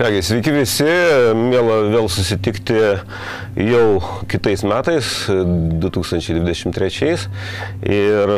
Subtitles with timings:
[0.00, 0.84] Kągi, sveiki visi,
[1.36, 2.78] mėla vėl susitikti
[3.60, 3.98] jau
[4.32, 7.10] kitais metais, 2023.
[7.84, 8.32] Ir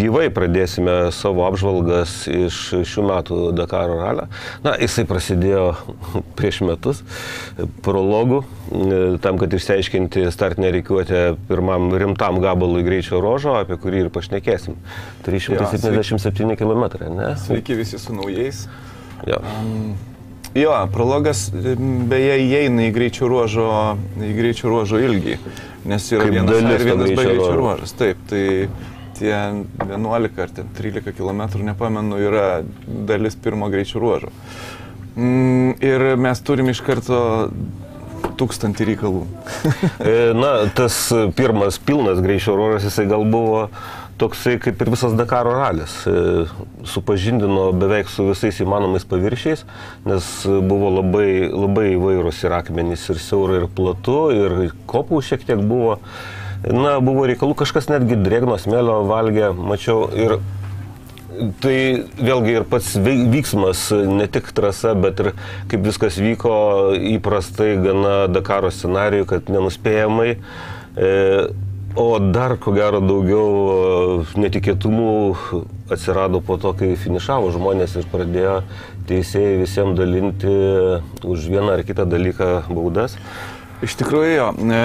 [0.00, 2.58] gyvai pradėsime savo apžvalgas iš
[2.90, 4.26] šių metų Dakaro ralio.
[4.66, 5.70] Na, jisai prasidėjo
[6.34, 7.06] prieš metus
[7.86, 8.42] prologų,
[9.22, 14.82] tam, kad išsiaiškinti startinę reikiuotę pirmam rimtam gabalui greičio rožo, apie kurį ir pašnekėsim.
[15.30, 17.36] 377 km, ne?
[17.46, 18.66] Sveiki visi su naujais.
[19.30, 19.38] Jo.
[19.38, 19.92] Um,
[20.54, 23.68] jo, prologas beje įeina į greičio ruožo,
[24.20, 25.36] į greičio ruožo ilgį,
[25.88, 27.94] nes yra Kaip vienas dalis vienas B greičio ruožas.
[27.98, 28.44] Taip, tai
[29.18, 32.46] tie 11 ar ten 13 km, nepamenu, yra
[32.86, 34.32] dalis pirmo greičio ruožo.
[35.16, 37.22] Mm, ir mes turim iš karto
[38.40, 39.24] tūkstantį reikalų.
[40.02, 40.96] E, Na, tas
[41.36, 43.68] pirmas pilnas greičio ruožas, jisai gal buvo
[44.20, 45.94] toksai kaip ir visas Dakaro ralis.
[46.06, 46.44] E,
[46.88, 49.64] Supažindino beveik su visais įmanomais paviršiais,
[50.08, 50.30] nes
[50.68, 56.00] buvo labai, labai įvairūs ir akmenys, ir siaura, ir platu, ir kopų šiek tiek buvo.
[56.62, 60.38] Na, buvo reikalų, kažkas netgi drėgno smėlio valgė, mačiau, ir
[61.62, 61.76] Tai
[62.20, 65.30] vėlgi ir pats vyksmas, ne tik trasa, bet ir
[65.70, 66.52] kaip viskas vyko
[67.14, 70.34] įprastai gana Dakaro scenarijų, kad nenuspėjamai.
[70.36, 71.12] E,
[71.96, 75.12] o dar ko gero daugiau e, netikėtumų
[75.92, 78.60] atsirado po to, kai finišavo žmonės ir pradėjo
[79.08, 80.52] teisėjai visiems dalinti
[81.26, 83.18] už vieną ar kitą dalyką baudas.
[83.82, 84.48] Iš tikrųjų, jo.
[84.62, 84.82] E,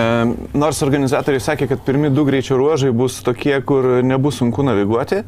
[0.57, 5.21] nors organizatoriai sakė, kad pirmi du greičio ruožai bus tokie, kur nebus sunku naviguoti,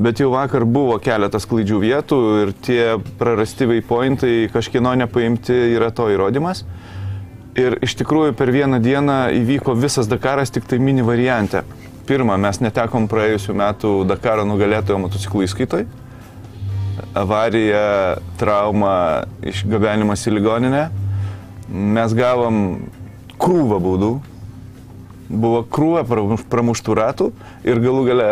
[0.00, 2.80] bet jau vakar buvo keletas klaidžių vietų ir tie
[3.20, 6.64] prarasti waypointai kažkieno nepaimti yra to įrodymas.
[7.58, 11.64] Ir iš tikrųjų per vieną dieną įvyko visas Dakaras tik tai mini variante.
[12.06, 15.84] Pirma, mes netekom praėjusiu metu Dakaro nugalėtojo motociklų įskaitoj.
[17.16, 20.84] Avarija, trauma, išgabenimas į ligoninę.
[21.70, 22.58] Mes gavom
[23.40, 24.10] krūvą baudų,
[25.30, 27.30] buvo krūva pramuš- pramuštų ratų
[27.64, 28.28] ir galų gale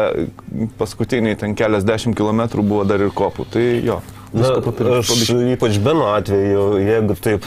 [0.79, 3.47] paskutiniai ten keliasdešimt kilometrų buvo dar ir kopų.
[3.51, 4.01] Tai jo,
[4.33, 4.51] Na,
[4.99, 7.47] aš ypač Beno atveju, jeigu taip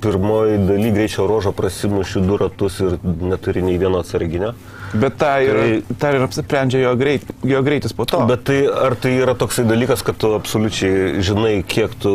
[0.00, 4.54] pirmoji daly greičio rožo prasimuši du ratus ir neturi nei vieno atsarginio.
[4.90, 8.24] Bet tą ir, Tai- tą ir apsprendžia jo, greit, jo greitis po to.
[8.26, 12.10] Bet tai ar tai yra toksai dalykas, kad tu absoliučiai žinai, kiek tu,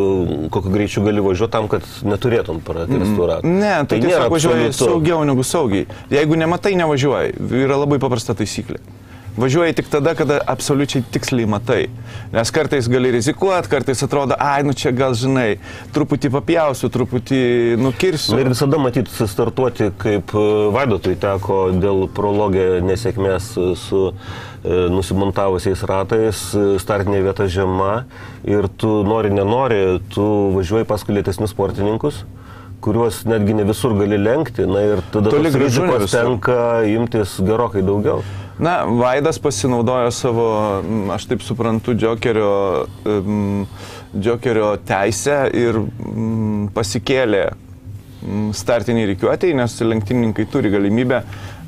[0.52, 3.48] kokiu greičiu gali važiuoti tam, kad neturėtum prakirsti ratų?
[3.48, 5.88] Ne, tai, tai tiesiog važiuoji saugiau negu saugiai.
[6.12, 7.32] Jeigu nematai, nevažiuoji.
[7.64, 8.82] Yra labai paprasta taisyklė.
[9.36, 11.82] Važiuoji tik tada, kada absoliučiai tiksliai matai.
[12.32, 15.58] Nes kartais gali rizikuoti, kartais atrodo, ai, nu čia gal žinai,
[15.92, 17.40] truputį papjausiu, truputį
[17.80, 18.38] nukirsiu.
[18.40, 23.50] Ir visada matyti startuoti, kaip e, Vaidotui teko dėl prologė nesėkmės
[23.82, 24.14] su e,
[24.94, 28.06] nusimontavusiais ratais, e, startinė vieta žema
[28.48, 29.82] ir tu nori, nenori,
[30.16, 30.24] tu
[30.56, 32.24] važiuoji paskui lėtesnius sportininkus
[32.86, 38.24] kuriuos netgi ne visur gali lenkti, na ir tada rizikos tenka imtis gerokai daugiau.
[38.58, 40.48] Na, Vaidas pasinaudojo savo,
[40.80, 43.66] mm, aš taip suprantu, džokerio, um,
[44.16, 47.50] džokerio teisę ir um, pasikėlė
[48.56, 51.20] startiniai reikiuotėjai, nes lenktynininkai turi galimybę,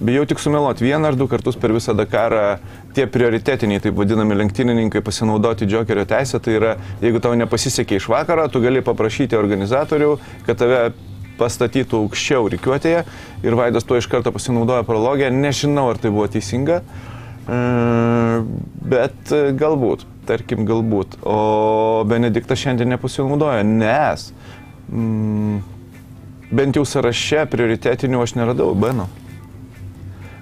[0.03, 2.59] bijau tik sumeluoti, vieną ar du kartus per visą Dakarą
[2.97, 6.41] tie prioritetiniai, taip vadinami lenktynininkai, pasinaudoti džokerio teisę.
[6.43, 6.73] Tai yra,
[7.05, 10.17] jeigu tau nepasisekė iš vakaro, tu gali paprašyti organizatorių,
[10.49, 10.81] kad tave
[11.39, 13.05] pastatytų aukščiau reikiuotėje
[13.47, 15.31] ir Vaidas tuo iš karto pasinaudojo prologę.
[15.35, 17.61] Nežinau, ar tai buvo teisinga, e,
[18.95, 21.19] bet e, galbūt, tarkim, galbūt.
[21.23, 24.29] O Benediktas šiandien nepasinaudojo, nes
[24.91, 25.63] mm,
[26.51, 29.09] bent jau sąraše prioritetinių aš neradau Beno.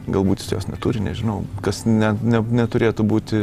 [0.07, 3.41] Galbūt jis jos neturi, nežinau, kas ne, ne, neturėtų būti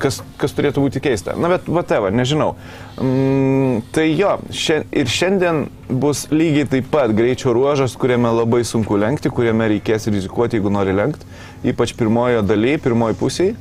[0.00, 1.34] kas, kas turėtų būti keista.
[1.38, 2.52] Na, bet whatever, nežinau.
[3.02, 8.98] Mm, tai jo, šia, ir šiandien bus lygiai taip pat greičio ruožas, kuriame labai sunku
[9.00, 11.28] lenkti, kuriame reikės rizikuoti, jeigu nori lenkti,
[11.72, 13.56] ypač pirmojo dalyje, pirmojo pusėje.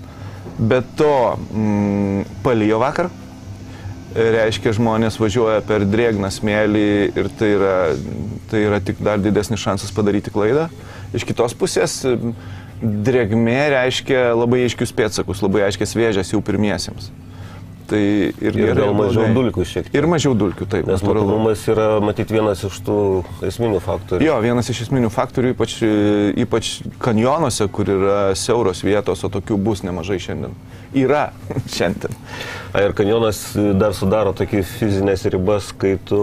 [0.57, 3.11] Bet to mm, palijo vakar.
[4.17, 6.87] Reiškia, žmonės važiuoja per drėgną smėlį
[7.19, 7.73] ir tai yra,
[8.49, 10.71] tai yra tik dar didesnis šansas padaryti klaidą.
[11.13, 11.99] Iš kitos pusės
[12.81, 17.11] drėgmė reiškia labai aiškius pėtsakus, labai aiškias vėžės jau pirmiesiems.
[17.87, 19.35] Tai ir, Ir gerai, gal mažiau blogai.
[19.37, 19.93] dulkių šiek tiek.
[19.95, 20.87] Ir mažiau dulkių, taip.
[20.91, 22.97] Nes matomumas yra matyti vienas iš tų
[23.47, 24.25] esminių faktorių.
[24.27, 25.77] Jo, vienas iš esminių faktorių, ypač,
[26.43, 30.51] ypač kanjonuose, kur yra siauros vietos, o tokių bus nemažai šiandien.
[30.97, 31.29] Yra
[31.77, 32.11] šiandien.
[32.75, 33.39] A, Ir kanjonas
[33.79, 36.19] dar sudaro tokį fizinės ribas, kai tu,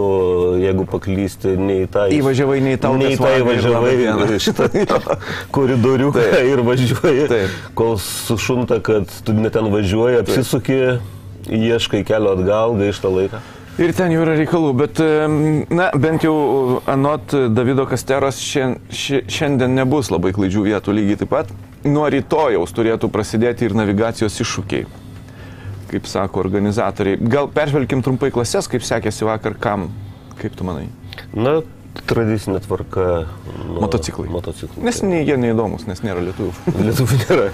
[0.61, 4.29] jeigu paklysti, nei į tą Įvažiavai ne į tau, nei į tą ir įvažiavai diena.
[4.45, 4.69] šitą
[5.57, 6.47] koridoriuką Taip.
[6.53, 7.57] ir važiuoji, Taip.
[7.77, 10.79] kol sušunta, kad tu net ten važiuoji, apsisuki,
[11.49, 13.41] ieškai kelio atgal, gaišta laiką.
[13.75, 14.99] Ir ten jau yra reikalų, bet,
[15.67, 16.35] na, bent jau
[16.87, 21.51] anot Davido Kasteros šiandien nebus labai klaidžių vietų lygiai taip pat.
[21.83, 24.87] Nuo rytojaus turėtų prasidėti ir navigacijos iššūkiai,
[25.91, 27.19] kaip sako organizatoriai.
[27.19, 29.89] Gal peržvelkim trumpai klases, kaip sekėsi vakar, kam,
[30.39, 30.87] kaip tu manai?
[31.35, 31.59] Na,
[32.09, 33.25] tradicinė tvarka.
[33.65, 34.27] Nu, Motociklai.
[34.31, 34.83] Motociklai.
[34.85, 36.51] Nes nei jie neįdomus, nes nėra lietuvių.
[36.87, 37.45] Lietuvių nėra.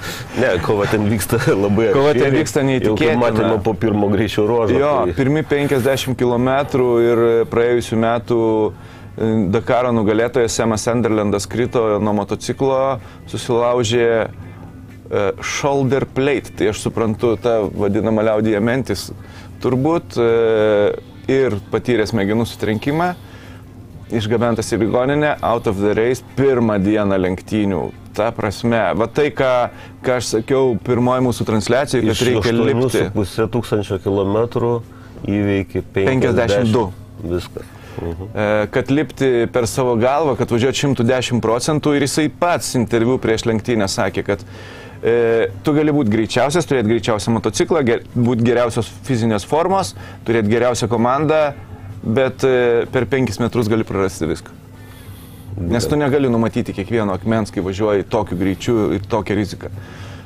[0.42, 3.20] Ne, kova ten vyksta labai Kova ten vyksta neįtikėtina.
[3.22, 4.78] matėme po pirmo greičio ruožo.
[4.82, 6.50] Jo, tai- pirmi 50 km
[7.06, 8.40] ir praėjusiu metu
[8.72, 13.00] e, Dakaro nugalėtojas Semas Sunderlandas krito nuo motociklo,
[13.32, 14.28] susilaužė e,
[15.44, 19.10] shoulder plate, tai aš suprantu tą vadinamą liaudyje mentis,
[19.64, 20.30] turbūt e,
[21.32, 23.12] ir patyrė smegenų sutrenkimą,
[24.16, 27.82] išgabentas į ligoninę, out of the race, pirmą dieną lenktynių.
[28.16, 29.52] Ta prasme, va tai, ką,
[30.04, 33.06] ką aš sakiau pirmoji mūsų transliacijoje, kad Iš reikia lipti.
[33.16, 34.74] 8,5 tūkstančio kilometrų
[35.32, 36.90] įveikė 52.
[37.32, 37.78] Viskas.
[38.02, 38.28] Mhm.
[38.36, 43.46] E, kad lipti per savo galvą, kad važiuoti 110 procentų ir jisai pats interviu prieš
[43.50, 44.46] lenktynę sakė, kad
[45.04, 49.94] e, tu gali būti greičiausias, turėti greičiausią motociklą, ger, būti geriausios fizinės formos,
[50.28, 51.52] turėti geriausią komandą,
[52.04, 54.60] bet e, per 5 metrus gali prarasti viską.
[55.62, 59.70] Nes tu negali numatyti kiekvieno akmens, kai važiuoji tokiu greičiu ir tokia rizika.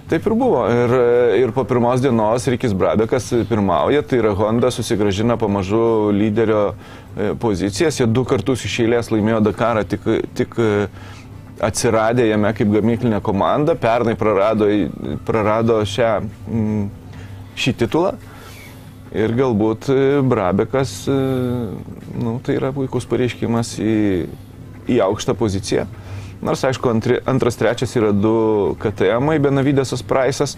[0.06, 0.60] Taip ir buvo.
[0.70, 0.92] Ir,
[1.42, 6.76] ir po pirmos dienos Rikis Brabekas pirmauja, tai yra Honda susigražina pamažu lyderio
[7.18, 7.98] e, pozicijas.
[8.00, 10.06] Jie du kartus iš eilės laimėjo Dakarą tik,
[10.38, 10.70] tik e,
[11.66, 13.74] atsiradę jame kaip gamyklinė komanda.
[13.74, 14.70] Pernai prarado,
[15.26, 16.14] prarado šią,
[16.54, 16.86] mm,
[17.58, 18.14] šį titulą.
[19.16, 21.14] Ir galbūt e, Brabekas, e,
[22.20, 23.94] nu, tai yra puikus pareiškimas į,
[24.92, 25.86] į aukštą poziciją.
[26.44, 30.58] Nors, aišku, antri, antras, trečias yra du KTM, Benavydėsas Praisas.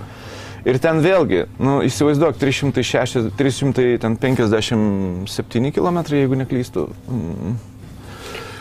[0.68, 6.88] Ir ten vėlgi, nu, įsivaizduok, 360, 357 km, jeigu neklystu.
[7.07, 7.53] Mm,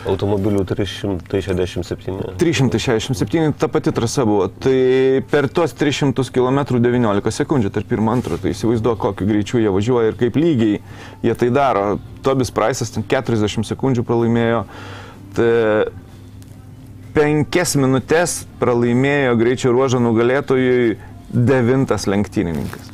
[0.07, 2.37] Automobilių 367.
[2.39, 4.47] 367, ta pati trasa buvo.
[4.49, 4.77] Tai
[5.31, 8.39] per tuos 300 km 19 sekundžių tarp pirmo antro.
[8.41, 10.81] Tai įsivaizduok, kokiu greičiu jie važiuoja ir kaip lygiai
[11.27, 11.99] jie tai daro.
[12.27, 14.65] Tobis Praisas ten 40 sekundžių pralaimėjo.
[15.37, 15.53] Tai
[17.17, 20.97] penkias minutės pralaimėjo greičio ruožo nugalėtojui
[21.33, 22.93] devintas lenktynininkas.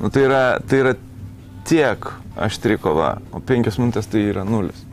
[0.00, 0.94] Nu, tai, yra, tai yra
[1.68, 2.08] tiek
[2.42, 4.86] aštri kova, o penkias minutės tai yra nulis.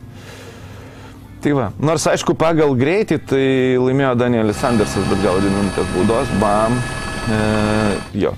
[1.40, 3.44] Tai va, nors aišku, pagal greitį tai
[3.80, 6.76] laimėjo Danielis Sandersas, bet gal 2 minutės baudos, bam,
[7.32, 7.38] e,
[8.26, 8.34] jo.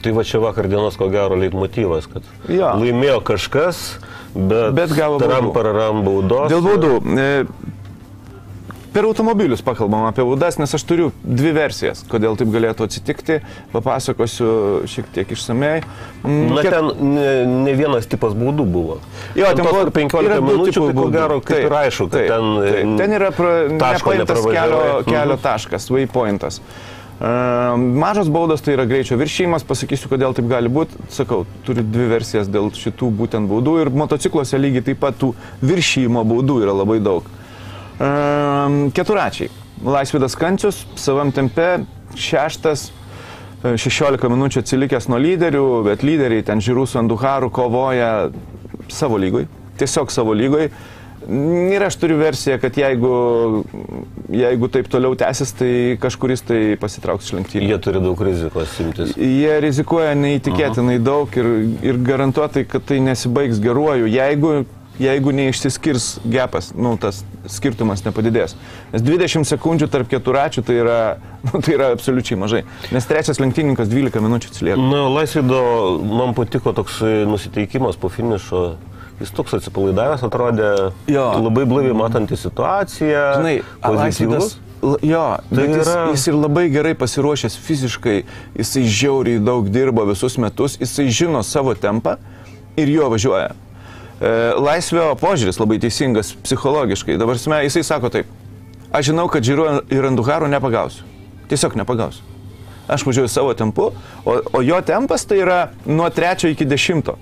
[0.00, 2.70] Tai va čia vakar dienos ko gero leitmotyvas, kad Jo.
[2.80, 3.98] laimėjo kažkas,
[4.32, 5.18] bet, Bet gavo
[6.06, 6.48] baudos.
[6.52, 6.92] Dėl baudų.
[7.18, 7.44] E,
[8.96, 13.36] per automobilius pakalbam apie baudas, nes aš turiu dvi versijas, kodėl taip galėtų atsitikti.
[13.74, 14.48] Papasakosiu
[14.88, 15.82] šiek tiek išsamei.
[16.24, 17.28] Mm, Na kiek- ten ne,
[17.66, 18.96] ne vienas tipas baudų buvo.
[19.36, 21.76] Jo, ten tos buvo per 15 yra du minučių, tai ko gero kaip Taip, ir
[21.82, 22.84] aišku, kad taip, ten, taip.
[22.86, 25.42] mm, ten yra pra, nepaimtas kelio, kelio Mhm.
[25.44, 26.60] taškas, waypointas.
[27.16, 30.92] Uh, mažas baudas tai yra greičio viršymas, pasakysiu, kodėl taip gali būti.
[31.08, 35.30] Sakau, turiu dvi versijas dėl šitų būtent baudų ir motocikluose lygiai taip pat tų
[35.62, 37.24] viršymo baudų yra labai daug.
[37.96, 39.50] Uh, keturačiai.
[39.84, 41.78] Laisvidas Kancius savam tempe
[42.16, 42.90] šeštas,
[43.64, 48.30] e, 16 minučių atsilikęs nuo lyderių, bet lyderiai ten Žirų su Anduharu kovoja
[48.88, 49.46] savo lygoj,
[49.80, 50.70] tiesiog savo lygoj.
[51.26, 53.12] Ir aš turiu versiją, kad jeigu,
[54.30, 57.70] jeigu taip toliau tęsis, tai kažkuris tai pasitrauks iš lenktynių.
[57.72, 59.16] Jie turi daug rizikos imtis.
[59.18, 61.48] Jie rizikuoja neįtikėtinai daug ir,
[61.82, 64.52] ir garantuotai, kad tai nesibaigs geruoju, jeigu,
[65.02, 68.56] jeigu neišsiskirs gepas, nu, tas skirtumas nepadidės.
[68.92, 70.98] Nes 20 sekundžių tarp keturačių tai yra,
[71.46, 72.64] nu, tai yra absoliučiai mažai.
[72.94, 74.80] Nes trečias lenktynininkas 12 minučių atsilieka.
[74.90, 75.62] Na, Laisvido,
[76.02, 77.00] man patiko toks
[77.30, 78.66] nusiteikimas po finišo.
[79.16, 80.66] Jis toks atsipalaidavęs atrodė,
[81.08, 81.22] Jo.
[81.40, 83.22] labai blaiviai matantis situaciją.
[83.38, 84.56] Žinai, pozityvus.
[85.02, 88.18] Jo, Tai bet jis, yra- jis ir labai gerai pasiruošęs fiziškai,
[88.60, 92.18] jisai žiauriai daug dirbo visus metus, jisai žino savo tempą
[92.76, 93.54] ir jo važiuoja.
[94.16, 97.18] E, Laisvio požiūris labai teisingas psichologiškai.
[97.20, 98.30] Dabar sme, jisai sako taip,
[98.88, 101.04] aš žinau, kad žiūriu ir Anduharo nepagausiu.
[101.50, 102.24] Tiesiog nepagausiu.
[102.88, 103.90] Aš važiuoju savo tempu,
[104.24, 107.16] o, o jo tempas tai yra nuo trečio iki dešimto.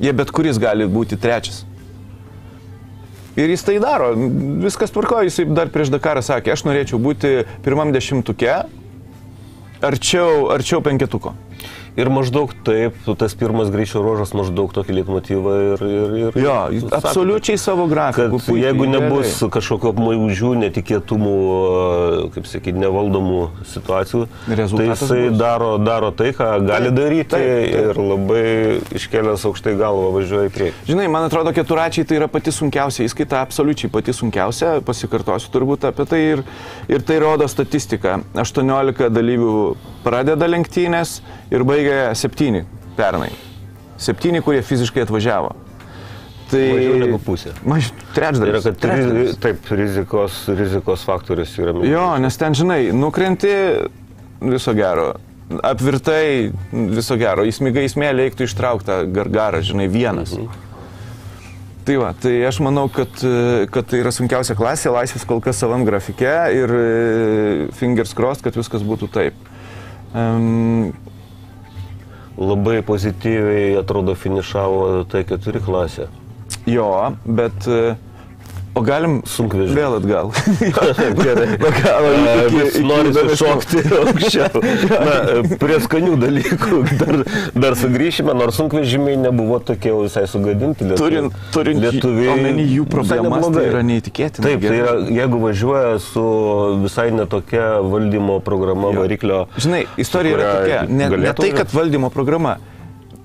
[0.00, 1.66] Jie bet kuris gali būti trečias.
[3.38, 4.10] Ir jis tai daro.
[4.64, 8.56] Viskas tvarko, jisai dar prieš Dakarą sakė, aš norėčiau būti pirmam dešimtuke,
[9.84, 11.36] arčiau, arčiau penketuko.
[12.00, 15.82] Ir maždaug taip, tas pirmas greičio ruožas maždaug tokį leitmotyvą ir...
[15.84, 18.38] ir, ir Jo, sako, absoliučiai savo Kad grafiku.
[18.40, 19.50] puikiai, jeigu nebus idealiai.
[19.56, 21.34] kažkokio apmaizdžių, netikėtumų,
[22.34, 23.40] kaip sakyti, nevaldomų
[23.72, 25.38] situacijų, tai Rezultatas jisai bus.
[25.40, 27.90] daro, daro tai, ką gali Taip, daryti taip, taip.
[27.90, 28.44] ir labai
[29.00, 30.86] iškėlęs aukštai galvą važiuoja į priekį.
[30.90, 36.06] Žinai, man atrodo, keturačiai tai yra pati sunkiausia, įskaita absoliučiai pati sunkiausia, pasikartosiu turbūt apie
[36.10, 36.44] tai ir,
[36.90, 38.18] ir tai rodo statistika.
[38.40, 39.54] 18 dalyvių
[40.04, 41.18] pradeda lenktynės
[41.52, 42.64] ir baigia 7
[42.98, 43.30] pernai.
[44.00, 45.52] 7, kurie fiziškai atvažiavo.
[46.50, 47.52] Tai Mažiau negu pusė.
[47.62, 48.50] Maž Tai trečdalis.
[48.50, 49.36] yra, kad trečdalis.
[49.38, 51.74] taip, rizikos, rizikos faktorius yra.
[51.86, 53.52] Jo, nes ten, žinai, nukrenti
[54.42, 55.12] viso gero.
[55.66, 57.44] Apvirtai viso gero.
[57.46, 60.34] Įsmigai įsmėlė, reiktų ištraukti tą gargarą, žinai, vienas.
[61.86, 63.14] Tai va, tai aš manau, kad,
[63.74, 68.58] kad tai yra sunkiausia klasė, laisvės kol kas savam grafike ir e, fingers crossed, kad
[68.58, 69.38] viskas būtų taip.
[70.14, 70.90] Um,
[72.38, 76.06] Labai pozityviai atrodo finišavo T4 klasė.
[76.66, 76.92] jo,
[77.26, 77.66] bet...
[77.66, 77.96] e,
[78.78, 79.74] O galim Sunkvežimis.
[79.74, 80.28] vėl atgal.
[81.24, 81.48] Gerai.
[81.60, 83.36] E, iki- Vis iki nori įdomesnių.
[83.40, 84.60] šokti aukščiau.
[84.90, 87.18] Na, e, prie skanių dalykų dar,
[87.64, 90.86] dar sugrįšime, nors sunkvežimiai nebuvo tokie visai sugadinti.
[90.86, 94.46] Lietuviai, Turint, turint lietuviai omeny jų problemas, tai yra neįtikėtina.
[94.46, 94.80] Taip, tai gerai.
[94.84, 96.24] yra, jeigu važiuoja su
[96.84, 99.02] visai netokia valdymo programa Jo.
[99.04, 99.40] variklio.
[99.58, 100.80] Žinai, istorija yra tokia.
[100.88, 101.62] Ne, ne galėtų tai, važiuot.
[101.64, 102.56] kad valdymo programa.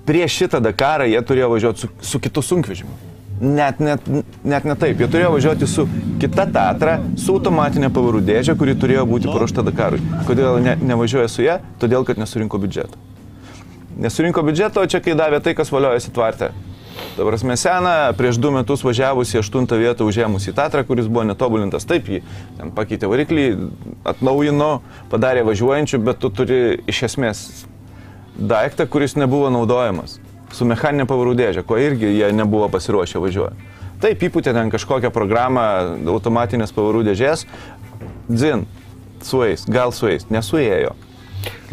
[0.06, 2.98] Prieš šitą Dakarą jie turėjo važiuoti su, su kitu sunkvežimiu.
[3.42, 4.06] Net, net,
[4.48, 5.02] net ne taip.
[5.02, 5.84] Jie turėjo važiuoti su
[6.22, 10.00] kita Tatra, su automatinė pavarų dėžė, kuri turėjo būti paruošta Dakarui.
[10.28, 11.58] Kodėl ne, nevažiuoja su ją?
[11.82, 13.02] Todėl, kad nesurinko biudžeto.
[14.00, 16.54] Nesurinko biudžeto, čia kai davė tai, kas valiojasi tvartę.
[17.18, 22.08] Dabar mes seną, prieš du metus važiavusi aštuntą vietą užėmusi Tatrą, kuris buvo netobulintas, taip
[22.12, 22.22] jį
[22.56, 23.46] ten pakeitė variklį,
[24.08, 24.70] atnaujino,
[25.12, 26.60] padarė važiuojančių, bet tu turi
[26.92, 27.44] iš esmės
[28.36, 30.20] daiktą, kuris nebuvo naudojamas.
[30.54, 33.72] Su mechaninė pavarų dėžė, ko irgi jie nebuvo pasiruošę važiuoti.
[34.02, 35.64] Taip, įpūtė ten kažkokią programą
[36.12, 37.46] automatinės pavarų dėžės,
[38.30, 38.66] dzin,
[39.24, 40.94] sueis, gal sueis, nesuėjo.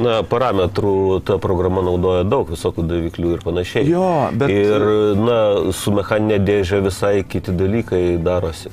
[0.03, 3.85] Na, parametrų ta programa naudoja daug visokių daviklių ir panašiai.
[3.89, 4.83] Jo, bet- Ir,
[5.17, 5.39] na,
[5.73, 8.71] su mechaninė dėžė visai kiti dalykai darosi.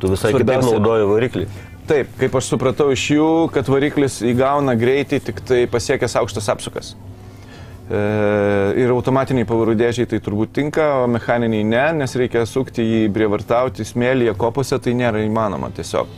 [0.00, 1.46] Tu visai kitaip naudoji variklį.
[1.88, 6.94] Taip, kaip aš supratau iš jų, kad variklis įgauna greitį tik tai pasiekęs aukštas apsukas.
[7.84, 7.98] E,
[8.80, 13.84] ir automatiniai pavarų dėžiai tai turbūt tinka, o mechaniniai ne, nes reikia sukti jį, brievartauti
[13.84, 16.08] smėlyje, kopose, tai nėra įmanoma tiesiog.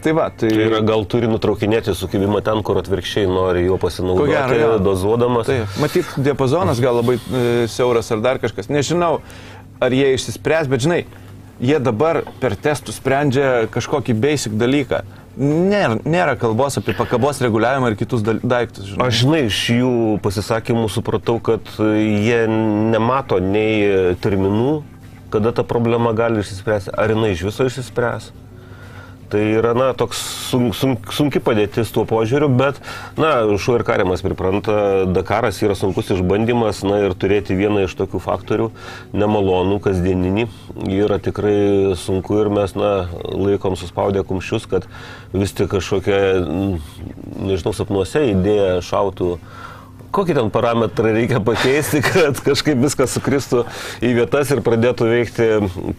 [0.00, 0.50] Tai va, tai...
[0.52, 4.76] Tai yra, gal turi nutraukinėti sukibimą ten, kur atvirkščiai nori juo pasinaudoti, gero, jo.
[4.84, 5.48] dozuodamas.
[5.48, 7.42] Taip, matyt, diapazonas gal labai e,
[7.72, 8.68] siauras ar dar kažkas.
[8.72, 9.18] Nežinau,
[9.80, 11.02] ar jie išsispręs, bet žinai,
[11.60, 15.02] jie dabar per testus sprendžia kažkokį basic dalyką.
[15.40, 18.90] Nėra, nėra kalbos apie pakabos reguliavimą ir kitus daiktus.
[18.90, 19.06] Žinai.
[19.06, 24.74] Aš žinai, iš jų pasisakymų supratau, kad jie nemato nei terminų,
[25.32, 28.28] kada ta problema gali išsispręsti, ar jinai iš viso išsispręs.
[29.30, 30.18] Tai yra, na, toks
[30.50, 32.80] sun, sun, sunki padėtis tuo požiūriu, bet,
[33.14, 38.18] na, šuo ir kariamas pripranta, Dakaras yra sunkus išbandymas, na, ir turėti vieną iš tokių
[38.24, 38.66] faktorių,
[39.14, 40.48] nemalonų, kasdieninį,
[40.90, 44.88] yra tikrai sunku ir mes, na, laikom suspaudę kumščius, kad
[45.30, 46.18] vis tik kažkokia,
[47.38, 49.36] nežinau, sapnuose idėja šautų
[50.10, 53.62] Kokį ten parametrą reikia pakeisti, kad kažkaip viskas sukristų
[54.02, 55.46] į vietas ir pradėtų veikti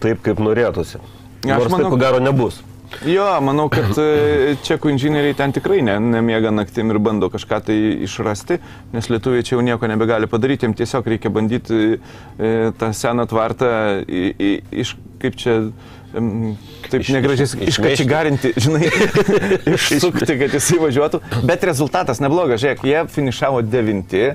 [0.04, 1.00] taip, kaip norėtųsi.
[1.48, 2.60] Nors manau, taip, ko gero, nebus.
[3.08, 7.76] Jo, manau, kad e, čekų inžinieriai ten tikrai ne, nemiega naktim ir bando kažką tai
[8.06, 8.58] išrasti,
[8.92, 13.72] nes lietuviai čia jau nieko nebegali padaryti, jiems tiesiog reikia bandyti e, tą seną tvartą
[14.06, 14.52] į, į,
[14.84, 15.56] iš, kaip čia,
[16.12, 18.90] taip Iš- negražiai, iš- iškačigarinti, žinai,
[19.76, 24.28] išsukti, kad jisai važiuotų, bet rezultatas neblogas, žiūrėk, jie finišavo devinti.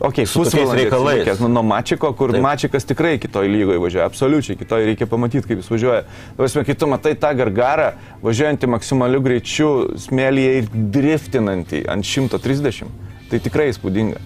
[0.00, 1.40] Ok, Su tokiais reikalais.
[1.40, 2.40] nu, nuo Mačiko, kur Taip.
[2.42, 6.06] Mačikas tikrai kitoj lygoje važiuoja, absoliučiai kitoj, reikia pamatyti, kaip jis važiuoja.
[6.38, 7.90] Tavasme, kai tu matai tą gargarą,
[8.24, 9.68] važiuojantį maksimaliu greičiu
[10.00, 12.88] smėlyje ir driftinantį ant 130,
[13.28, 14.24] tai tikrai įspūdinga.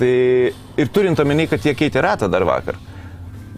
[0.00, 0.10] Tai
[0.80, 2.80] ir turint omeny, kad jie keitė ratą dar vakar.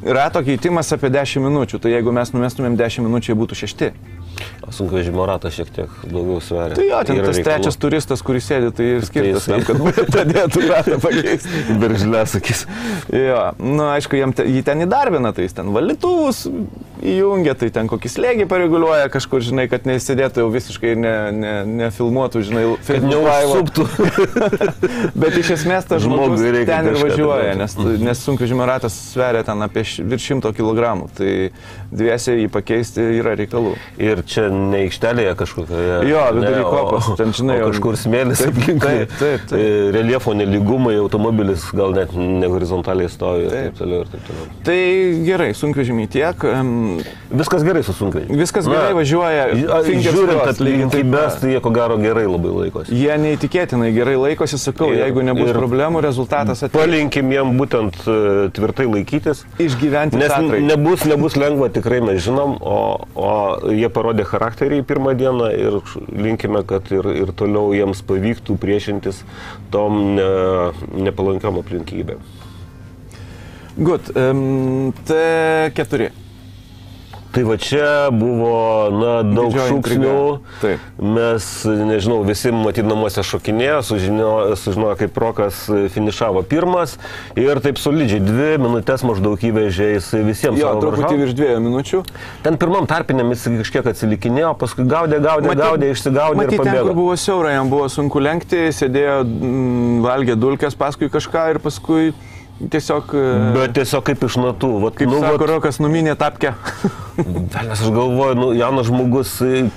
[0.03, 3.87] Rato keitimas apie 10 minučių, tai jeigu mes numestumėm 10 minučių, jie būtų 6.
[4.77, 6.75] Sunkvežimo ratas šiek tiek daugiau sveria.
[6.77, 7.45] Tai jo, ten tas reikalų.
[7.47, 11.63] trečias turistas, kuris sėdi, tai ir skirtas jisai- tam, kad pradėtų ratą pakeisti.
[11.81, 12.65] Beržlė sakys.
[13.15, 16.47] Jo, nu aišku, jam te, jį ten įdarbina, tai jis ten valytuvus
[17.03, 22.43] įjungia, tai ten kokį slėgį pareguliuoja kažkur, žinai, kad nesėdėtų jau visiškai ne, ne, nefilmuotų,
[22.49, 22.65] žinai,
[23.07, 23.87] neužsuptų.
[25.21, 29.85] Bet iš esmės tas žmogus ten ir važiuoja, nes, nes sunkvežimio ratas sveria ten apie
[29.85, 31.33] virš šimto kilogramų, tai
[31.93, 33.75] dviesiai jį pakeisti yra reikalų.
[34.03, 36.01] Ir čia ne aikštelėje kažkokioje.
[36.11, 38.89] Jo, vidury kopos, ten, žinai, o kažkur smėlis Taip, aplinkui.
[38.89, 39.61] taip, taip, taip.
[39.61, 43.79] E, Reliefo neligumai, automobilis gal net ne horizontaliai stovi ir Taip.
[43.81, 44.49] toliau ir taip toliau.
[44.67, 44.79] Tai
[45.27, 46.47] gerai, sunkvežimiai tiek.
[46.51, 46.86] Um,
[47.31, 48.39] Viskas gerai su sunkvežimiu.
[48.39, 49.47] Viskas gerai važiuoja,
[49.87, 51.41] fingers Žiūrint aplinkybės, pat.
[51.43, 52.95] tai jie ko gero gerai labai laikosi.
[52.95, 56.77] jie neįtikėtinai gerai laikosi, sakau, Ir- jeigu nebus ir- problemų, rezultatas ateis.
[56.81, 58.17] Palinkim jiem būtent e,
[58.57, 59.45] tvirtai laikytis.
[59.59, 60.63] Išgyventi Nes Tatrai.
[60.63, 62.79] nebus, nebus lengva, tikrai mes žinom, o,
[63.15, 63.33] o
[63.73, 65.81] jie parodė charakterį pirmą dieną ir
[66.13, 69.23] linkime, kad ir, ir toliau jiems pavyktų priešintis
[69.71, 70.31] tom ne,
[71.07, 72.19] nepalankiom aplinkybėm.
[73.77, 76.11] Gut, um, T4.
[77.37, 80.13] Tai va čia buvo, na, daug Didžioji šūksnių.
[81.05, 81.49] Mes,
[81.85, 85.59] nežinau, visi matydamuose šokinėjo, sužinojo, sužinojo, kaip Rokas
[85.93, 86.95] finišavo pirmas
[87.37, 90.63] ir taip solidžiai, dvi minutės maždaug įvežė jisai visiems.
[90.63, 92.01] Jo, truputį virš dviejų minučių.
[92.47, 96.73] Ten pirmam tarpiniam jis kažkiek atsilikinėjo, paskui gaudė, gaudė, Matyt, gaudė, išsigaudė matyt, ir ten,
[96.73, 96.97] kur pabėgo.
[97.03, 99.19] buvo siaura, jam buvo sunku lenkti, sėdėjo,
[100.09, 102.15] valgė dulkes, paskui kažką ir paskui
[102.61, 103.13] tiesiog...
[103.15, 103.25] e,
[103.57, 104.71] Bet tiesiog kaip iš natų.
[104.85, 106.53] Vat, Kaip nu, nu, sako, vat, Rokas numinė tapkę.
[107.17, 109.33] Velnes, aš galvoju, nu, jaunas žmogus,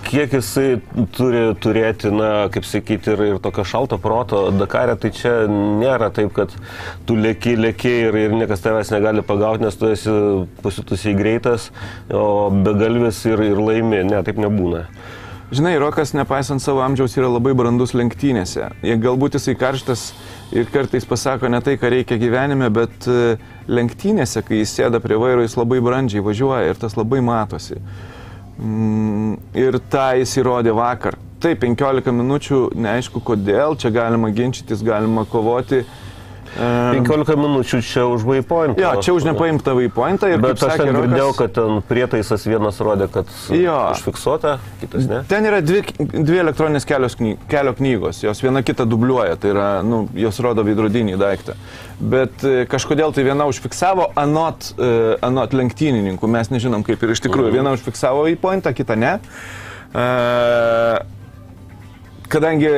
[0.07, 0.79] kiek jisai
[1.15, 6.33] turi turėti, na, kaip sakyti, ir, ir tokio šalto proto Dakarė, tai čia nėra taip,
[6.35, 6.51] kad
[7.07, 10.15] tu lėki, lėki ir, ir niekas tavęs negali pagauti, nes tu esi
[10.63, 11.69] pasitusiai greitas,
[12.11, 14.03] o begalvis ir, ir laimi.
[14.09, 14.85] Ne, taip nebūna.
[15.49, 18.67] Žinai, Rokas, nepaisant savo amžiaus, yra labai brandus lenktynėse.
[19.01, 20.03] Galbūt jisai karštas
[20.53, 25.17] ir kartais pasako ne tai, ką reikia gyvenime, bet e, lenktynėse, kai jis sėda prie
[25.17, 27.79] vairo, jis labai brandžiai važiuoja ir tas labai matosi.
[28.61, 31.17] Mm, ir tą jis įrodė vakar.
[31.41, 35.81] Taip, 15 minučių, neaišku kodėl, čia galima ginčytis, galima kovoti.
[36.57, 38.79] Ehm, 15 minučių čia už waypoint.
[38.81, 42.45] Jo, čia už nepaimtą waypointą ir Bet aš sakė ten girdėjau, Rokas, kad ten prietaisas
[42.49, 43.77] vienas rodė, kad Jo.
[43.93, 45.21] užfiksuota, kitas ne.
[45.29, 50.07] Ten yra dvi, dvi elektroninės kny, kelio knygos, jos viena kitą dubliuoja, tai yra, nu,
[50.17, 51.55] jos rodo veidrodinį daiktą.
[51.99, 54.91] Bet e, kažkodėl tai viena užfiksavo anot, e,
[55.21, 57.53] anot lenktynininkų, mes nežinom kaip ir iš tikrųjų.
[57.59, 59.19] Viena užfiksavo į pointą, kita ne.
[59.93, 60.05] E,
[62.29, 62.73] kadangi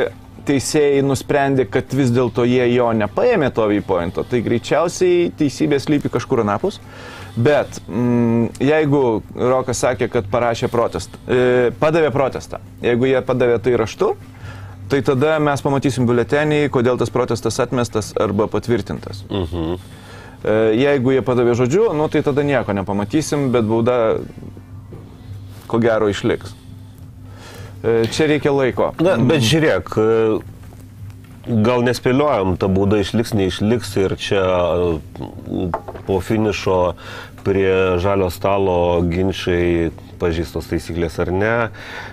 [0.47, 6.43] teisėjai nusprendė, kad vis dėlto jie jo nepaėmė to vypointo, tai greičiausiai teisybė slypi kažkur
[6.45, 6.81] anapus.
[7.35, 13.77] Bet mm, jeigu Rokas sakė, kad parašė protestą, e, padavė protestą, jeigu jie padavė tai
[13.79, 14.11] raštu,
[14.91, 19.23] tai tada mes pamatysim biuletenį, kodėl tas protestas atmestas arba patvirtintas.
[19.31, 19.77] Mhm.
[20.41, 23.99] E, jeigu jie padavė žodžiu, nu, tai tada nieko nepamatysim, bet bauda
[25.71, 26.57] ko gero išliks.
[27.83, 28.91] E, čia reikia laiko.
[29.01, 35.67] Na, bet žiūrėk, e, gal nespėliojam, ta bauda išliks, neišliks ir čia e,
[36.05, 36.79] po finišo
[37.41, 39.89] prie žalio stalo ginčiai
[40.21, 41.53] pažįstos taisyklės ar ne.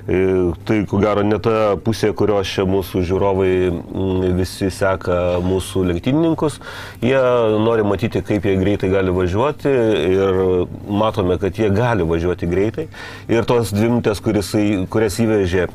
[0.08, 0.22] E,
[0.68, 6.58] Tai ko gero ne ta pusė, kurios čia mūsų žiūrovai mm, visi seka mūsų lenktynininkus.
[7.04, 7.20] Jie
[7.64, 9.74] nori matyti, kaip jie greitai gali važiuoti
[10.14, 10.42] ir
[10.88, 12.88] matome, kad jie gali važiuoti greitai.
[13.30, 15.70] Ir tos dvi minutės, kurias įvežė e,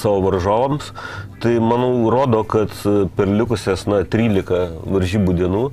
[0.00, 0.90] savo varžovams,
[1.40, 2.74] tai manau rodo, kad
[3.16, 5.64] per likusias na, 13 varžybų dienų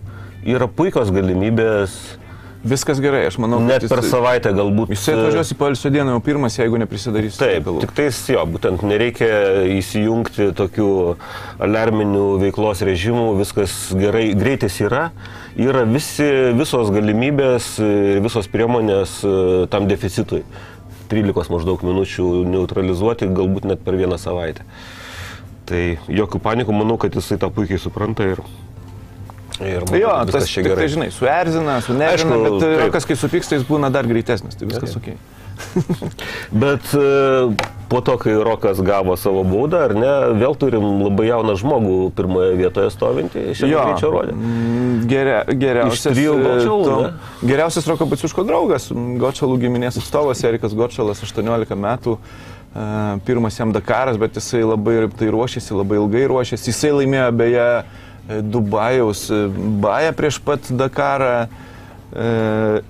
[0.48, 1.98] yra puikios galimybės
[2.68, 4.92] Viskas gerai, aš manau, net kad per savaitę galbūt.
[4.92, 7.84] Jisai atvažiuos į poilsio dieną jau pirmas, jeigu neprisidarys Taip, reikalų.
[7.86, 9.30] tik tais jo, būtent nereikia
[9.78, 10.90] įsijungti tokių
[11.64, 15.10] alarminių veiklos režimų, viskas gerai, greitis yra,
[15.56, 16.28] yra visi,
[16.58, 19.38] visos galimybės ir visos priemonės e,
[19.72, 20.44] tam deficitui.
[21.08, 24.66] 13 maždaug minučių neutralizuoti, galbūt net per vieną savaitę.
[25.68, 28.42] Tai jokių panikų, manau, kad jisai tą puikiai supranta ir,
[29.62, 30.88] ir manau, Jo, tas čia tik tai, gerai.
[30.94, 32.80] žinai, suerzina, sunervina, Aišku, bet taip.
[32.86, 35.14] rokas, kai supyksta, jis būna dar greitesnis, tai viskas ok.
[36.52, 37.56] Bet e,
[37.90, 42.52] po to, kai Rokas gavo savo baudą, ar ne, vėl turim labai jauną žmogų pirmoje
[42.60, 44.36] vietoje stovintį, šiandien greičio rodė.
[44.36, 51.24] mm, geria, geriausias, e, Gočalų, to- geriausias Roko Baciuško draugas, Gočalų giminės atstovas, Erikas Gočalas,
[51.26, 52.18] 18 metų.
[52.76, 56.70] e, Pirmas jam Dakaras, bet jisai labai rimtai ruošėsi, labai ilgai ruošėsi.
[56.70, 57.84] Jisai laimėjo beje e,
[58.28, 59.46] Dubajaus e,
[59.82, 61.48] bają prieš pat Dakarą.
[62.08, 62.28] E,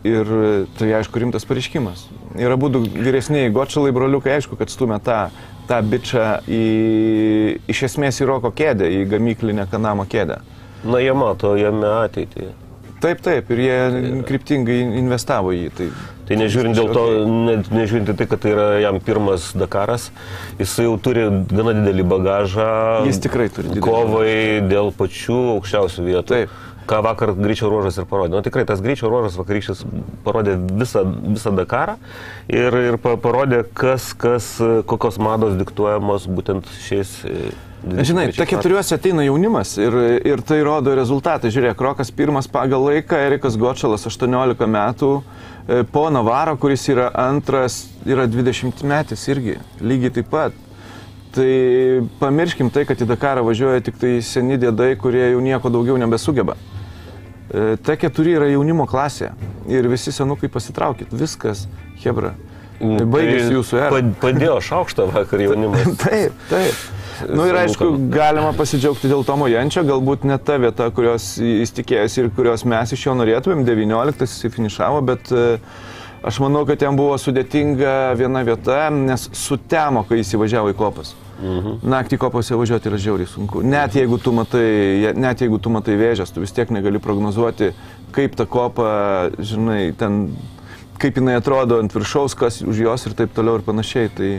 [0.06, 0.30] ir
[0.78, 2.06] tai aišku rimtas pareiškimas.
[2.38, 5.18] Yra būdų vyresniai gočalai broliukai, aišku, kad stumia tą,
[5.70, 6.62] tą bičią į,
[7.74, 10.40] iš esmės į roko kėdę, į gamyklinę kanamo kėdę.
[10.86, 12.52] Na, jie mato jame ateitį.
[13.02, 13.80] Taip, taip, ir jie
[14.30, 15.74] kryptingai investavo į jį.
[15.78, 15.90] Tai,
[16.28, 20.10] Tai nežiūrint dėl to, ne, nežiūrint tai, kad tai yra jam pirmas Dakaras,
[20.60, 22.72] jis jau turi gana didelį bagažą.
[23.08, 24.34] Jis tikrai turi didelį Kovai
[24.68, 26.26] dėl pačių aukščiausių vietų.
[26.34, 26.58] Taip.
[26.88, 28.38] Ką vakar greičio ruožas ir parodė.
[28.40, 29.82] Na tikrai tas greičio ruožas vakarykštis
[30.24, 31.98] parodė visą, visą Dakarą
[32.48, 34.54] ir, ir pa- parodė, kas, kas,
[34.88, 37.12] kokios mados diktuojamos būtent šiais,
[37.88, 39.94] Žinai, ta keturiuose ateina jaunimas ir,
[40.26, 41.52] ir tai rodo rezultatą.
[41.54, 45.48] Žiūrėk, Rokas pirmas pagal laiką, Erikas Gočalas 18 metų, e,
[45.92, 50.56] po Navaro, kuris yra antras, yra 20 metais irgi, lygiai taip pat.
[51.36, 51.48] Tai
[52.22, 56.56] pamirškim tai, kad į Dakarą važiuoja tik tai seni dėdai, kurie jau nieko daugiau nebesugeba.
[57.52, 59.34] E, T4 yra jaunimo klasė
[59.70, 61.12] ir visi senukai pasitraukit.
[61.12, 61.68] Viskas,
[62.04, 62.34] Hebra.
[62.80, 63.90] Baigėsi jūsų era.
[63.94, 65.88] Pad- Padėjo šaukštą vakar jaunimas.
[66.06, 66.97] Taip, taip.
[67.26, 71.74] Na nu, ir aišku, galima pasidžiaugti dėl Tomo Jančio, galbūt ne ta vieta, kurios jis
[71.74, 73.64] tikėjosi ir kurios mes iš jo norėtumėm.
[73.66, 75.46] 19 jis finišavo, bet e,
[76.28, 81.16] aš manau, kad jam buvo sudėtinga viena vieta, nes sutemo, kai jis įvažiavo į kopas.
[81.38, 81.82] Mhm.
[81.86, 83.62] Naktį kopose važiuoti yra žiauriai sunku.
[83.66, 87.74] Net jeigu tu matai, net jeigu tu matai vėžės, tu vis tiek negali prognozuoti,
[88.14, 88.90] kaip ta kopa,
[89.38, 90.32] žinai, ten,
[91.02, 94.10] kaip jinai atrodo ant viršaus, kas už jos ir taip toliau ir panašiai.
[94.18, 94.32] Tai,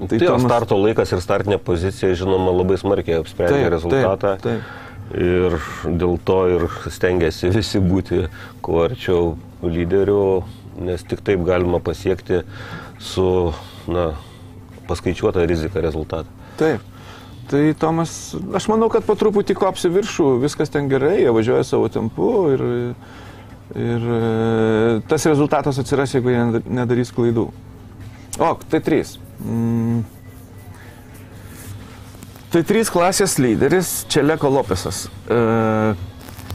[0.00, 0.46] Tai, tai Tomas...
[0.46, 4.36] starto laikas ir startinė pozicija, žinoma, labai smarkiai apsprendžia Taip, rezultatą.
[4.40, 4.86] taip, taip.
[5.20, 5.56] Ir
[6.00, 8.24] dėl to ir stengiasi visi būti
[8.64, 10.24] kuo arčiau lyderių,
[10.86, 12.44] nes tik taip galima pasiekti
[13.02, 13.26] su
[13.90, 14.12] na,
[14.88, 16.30] paskaičiuota rizika rezultatą.
[16.60, 16.86] Taip.
[17.50, 18.12] Tai Tomas,
[18.54, 22.62] aš manau, kad po truputį kopsi viršų, viskas ten gerai, jie važiuoja savo tempu ir,
[23.74, 24.20] ir e,
[25.10, 27.48] tas rezultatas atsiras, jeigu jie nedarys klaidų.
[28.40, 29.18] O, tai trys.
[29.44, 30.00] Mm.
[32.50, 35.04] Tai trys klasės lyderis Čeleko Lopesas.
[35.30, 35.36] E,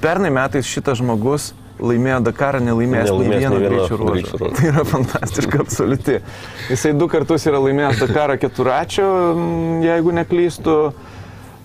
[0.04, 4.40] pernai metais šitas žmogus laimėjo Dakarą, nelaimėjęs nei vieno greičio ruožo.
[4.58, 6.20] Tai yra fantastiška, absoliuti.
[6.72, 9.10] Jisai du kartus yra laimėjęs Dakarą keturačio,
[9.86, 10.78] jeigu neklystu.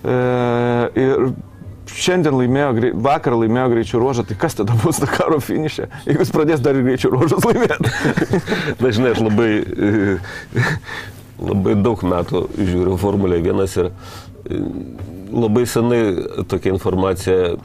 [0.01, 0.17] E,
[0.99, 1.31] ir
[1.89, 6.63] šiandien laimėjo, vakar laimėjo greičio ruožą, tai kas tada bus Dakaro finišė, jeigu jis pradės
[6.63, 7.93] dar ir greičio ruožus laimėti?
[8.83, 9.51] Dažnai aš labai,
[11.41, 13.91] labai daug metų žiūriu Formulę 1 ir
[15.31, 16.01] labai senai
[16.51, 17.55] tokia informacija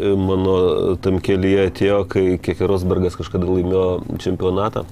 [0.00, 4.84] mano tam kelyje atėjo, kai Kekerosbergas kažkada laimėjo čempionatą.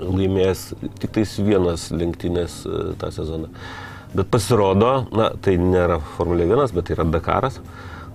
[0.00, 0.64] Laimėjęs
[1.02, 3.50] tik tais vienas lenktynės e, tą sezoną.
[4.14, 7.60] Bet pasirodo, na, tai nėra Formulė 1, bet tai yra Dakaras,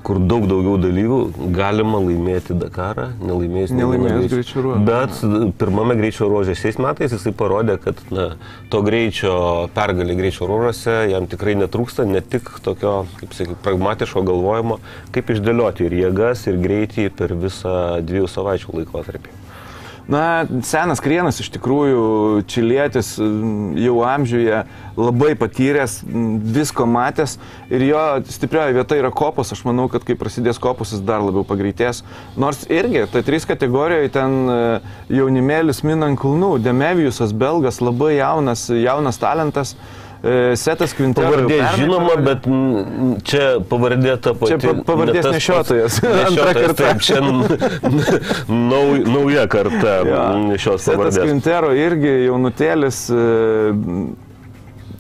[0.05, 1.19] kur daug daugiau dalyvių
[1.55, 4.81] galima laimėti Dakarą, nelaimėjus Nelaimėjus greičio- ruožo.
[4.85, 8.27] Bet pirmame greičio ruože šiais metais jisai parodė, kad na,
[8.69, 9.33] to greičio
[9.73, 14.77] pergalė greičio ruožuose jam tikrai netrūksta, ne tik tokio, kaip sakyti, pragmatiško galvojimo,
[15.15, 19.33] kaip išdėlioti ir jėgas, ir greitį per visą dviejų savaičių laikotarpį.
[20.07, 24.59] Na, senas krienas iš tikrųjų, čilietis m, jau amžiuje
[24.99, 27.39] labai patyręs, m, visko matęs.
[27.73, 31.41] Ir jo stiprioji vieta yra kopos, aš manau, kad kai prasidės kopos jis dar labiau
[31.49, 32.03] pagreitės.
[32.37, 34.61] Nors irgi, tai trys kategorijoje ten e,
[35.17, 39.73] jaunimėlis Minan Kulnų, Demevijusas, belgas, labai jaunas, jaunas talentas,
[40.57, 41.27] Setas Kvintero.
[41.29, 42.47] jau Pavardė žinoma, bet
[43.29, 44.55] čia pavardė ta pati.
[44.55, 45.97] Čia pa- pavardės ne nešiotojas.
[46.27, 46.73] Antra karta.
[46.79, 51.21] Taip, čia nau, nauja karta mm, šios Setas pavardės.
[51.27, 53.01] Kvintero irgi jaunutėlis.
[53.13, 53.25] e,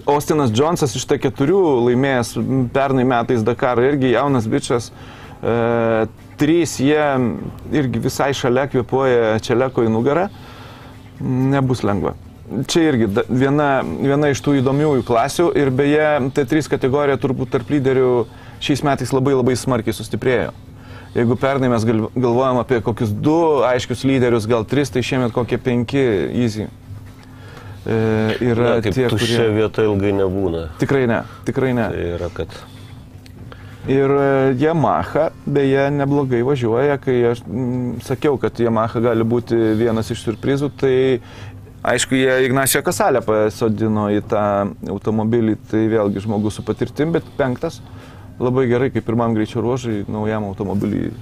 [0.05, 1.55] Austinas Džonsas iš T4
[1.87, 2.35] laimėjęs
[2.75, 4.91] pernai metais Dakarą, irgi jaunas bičias.
[5.41, 5.55] E,
[6.37, 7.07] trys jie
[7.73, 10.27] irgi visai šalia kvepuoja Čeleko į nugarą.
[11.23, 12.13] Nebus lengva.
[12.45, 18.09] Čia irgi viena, viena iš tų įdomiųjų klasių ir beje, T3 kategorija turbūt tarp lyderių
[18.61, 20.51] šiais metais labai labai smarkiai sustiprėjo.
[21.15, 25.57] Jeigu pernai mes gal- galvojam apie kokius du aiškius lyderius, gal tris, tai šiemet kokie
[25.57, 26.03] penki
[26.43, 26.67] easy.
[27.85, 27.97] E,
[28.51, 29.49] yra Na, tie, kurie...
[29.55, 30.67] vieta ilgai nebūna.
[30.81, 31.89] Tikrai ne, tikrai ne.
[31.93, 32.53] Tai yra, kad
[33.85, 40.09] Ir e, Yamaha beje neblogai važiuoja, kai aš mm, sakiau, kad Yamaha gali būti vienas
[40.09, 40.95] iš surprizų, tai
[41.85, 44.45] aišku, jie Ignacio Kasalę pasodino į tą
[44.95, 47.81] automobilį, tai vėlgi žmogus su patirtim, bet penktas
[48.41, 51.13] labai gerai, kaip pirmam greičio ruožai, naujam automobiliui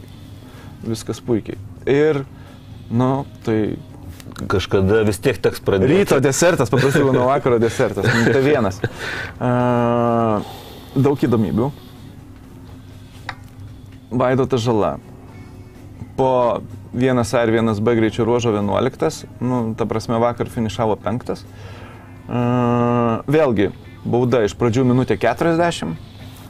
[0.84, 1.60] viskas puikiai.
[1.90, 2.24] Ir,
[2.92, 3.76] nu, tai
[4.50, 5.94] kažkada vis tiek teks pradėti.
[5.94, 8.08] Ryto desertas, paprastai nuo vakaro desertas.
[8.10, 8.80] Nu, Tai vienas.
[9.38, 10.42] Uh,
[10.96, 11.70] daug įdomybių.
[14.14, 14.96] Vaidotas žala.
[16.18, 16.30] Po
[16.94, 21.34] vienas A ir vienas B greičio ruožo 11, nu, ta prasme vakar finišavo 5.
[22.24, 23.72] Uh, vėlgi,
[24.06, 25.98] bauda iš pradžių minutė 40,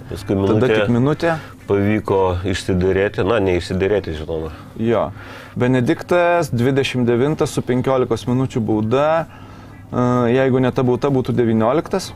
[0.10, 1.32] Paskui tada minutė tik minutė.
[1.68, 4.52] pavyko išsiderėti, na, neišsiderėti, žinoma.
[4.78, 5.08] Jo.
[5.56, 9.08] Benediktas 29 su 15 minučių bauda.
[9.24, 10.04] E,
[10.36, 12.12] Jeigu ne ta bauda būtų 19,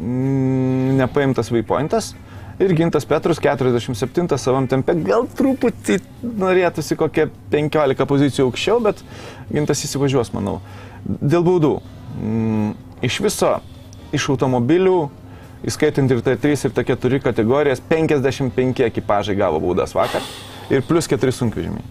[0.00, 2.14] mm, nepaimtas vaipointas.
[2.58, 6.00] Ir Gintas Petrus 47 savam tempe, gal truputį
[6.40, 9.04] norėtųsi kokią 15 pozicijų aukščiau, bet
[9.52, 10.58] Gintas įsivažiuos, manau.
[11.06, 11.76] Dėl baudų.
[12.18, 13.52] Mm, Iš viso,
[14.10, 14.96] iš automobilių
[15.68, 20.24] įskaitant ir T3 ir T4 kategorijas, 55 ekipažai gavo baudas vakar
[20.70, 21.84] ir plus 4 sunkvežimiai.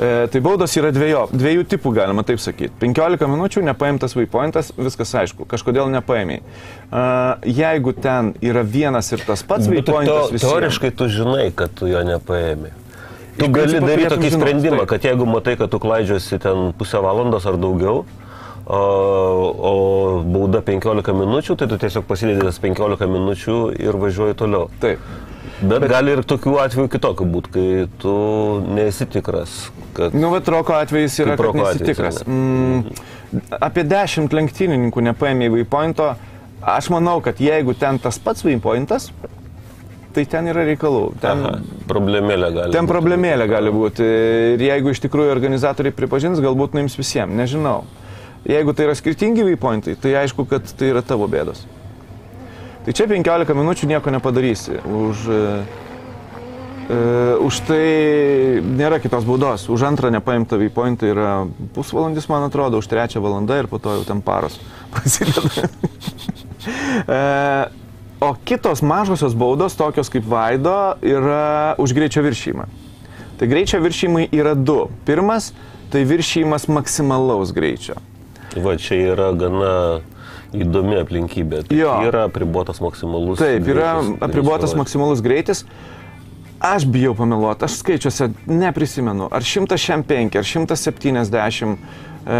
[0.00, 2.72] E, tai baudos yra dviejo, dviejų tipų, galima taip sakyti.
[2.80, 6.40] 15 minučių nepaimtas waypointas, viskas aišku, kažkodėl nepaėmiai.
[6.40, 7.02] E,
[7.52, 11.74] jeigu ten yra vienas ir tas pats Bet tu, waypointas, to, teoriškai tu žinai, kad
[11.76, 12.72] tu jo nepaėmė.
[13.36, 14.90] Tu gali daryti tokį žinot, sprendimą, taip.
[14.94, 18.06] kad jeigu matai, kad tu klaidžiasi ten pusę valandos ar daugiau,
[18.66, 18.80] o,
[19.72, 19.72] o
[20.26, 24.68] bauda 15 minučių, tai tu tiesiog pasidedi tas 15 minučių ir važiuoji toliau.
[24.82, 25.02] Taip.
[25.62, 27.66] Bet, Bet gali ir tokių atvejų kitokių būti, kai
[28.02, 28.12] tu
[28.74, 30.14] nesi tikras, kad...
[30.14, 32.22] Nu, bet Roko atvejis yra, kad nesi tikras.
[32.24, 32.88] ar Mm,
[33.62, 36.12] apie 10 lenktynininkų nepaėmė waypointo.
[36.62, 39.08] Aš manau, kad jeigu ten tas pats waypointas,
[40.14, 41.04] tai ten yra reikalų.
[41.22, 42.74] Ten, Aha, problemėlė gali.
[42.74, 42.92] ten būt.
[42.92, 44.06] problemėlė gali būti.
[44.56, 47.82] Ir jeigu iš tikrųjų organizatoriai pripažins, galbūt nuims visiems, nežinau.
[48.42, 51.62] Jeigu tai yra skirtingi waypointai, tai aišku, kad tai yra tavo bėdos.
[52.82, 54.80] Tai čia 15 minučių nieko nepadarysi.
[54.82, 56.96] Už, e,
[57.38, 57.84] už tai
[58.66, 59.68] nėra kitos baudos.
[59.70, 61.30] Už antrą nepaimtą waypointą yra
[61.76, 64.58] pusvalandis, man atrodo, už trečią valandą ir po to jau ten paros
[64.92, 65.70] prasideda.
[67.06, 67.22] e,
[68.18, 72.66] o kitos mažosios baudos, tokios kaip Vaido, yra už greičio viršymą.
[73.38, 74.88] Tai greičio viršymai yra du.
[75.06, 75.52] Pirmas-
[75.94, 78.02] tai viršymas maksimalaus greičio.
[78.60, 79.74] Va, čia yra gana
[80.52, 81.64] įdomi aplinkybė.
[81.68, 81.96] Tai Jo.
[82.08, 83.40] Yra apribotas maksimalus.
[83.40, 85.64] Taip, yra greitis, apribotas greičio maksimalus greitis.
[86.62, 91.78] Aš bijau pameluoti, aš skaičiuose neprisimenu, ar 105, ar 170.
[92.22, 92.34] E,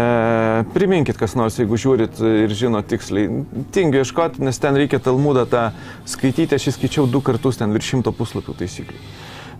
[0.71, 3.41] priminkit kas nors, jeigu žiūrit ir žinot tiksliai.
[3.75, 5.65] Tingiu ieškoti, nes ten reikia Talmudą tą
[6.07, 9.01] skaityti, aš įskaičiau du kartus ten virš šimto puslapių taisyklių.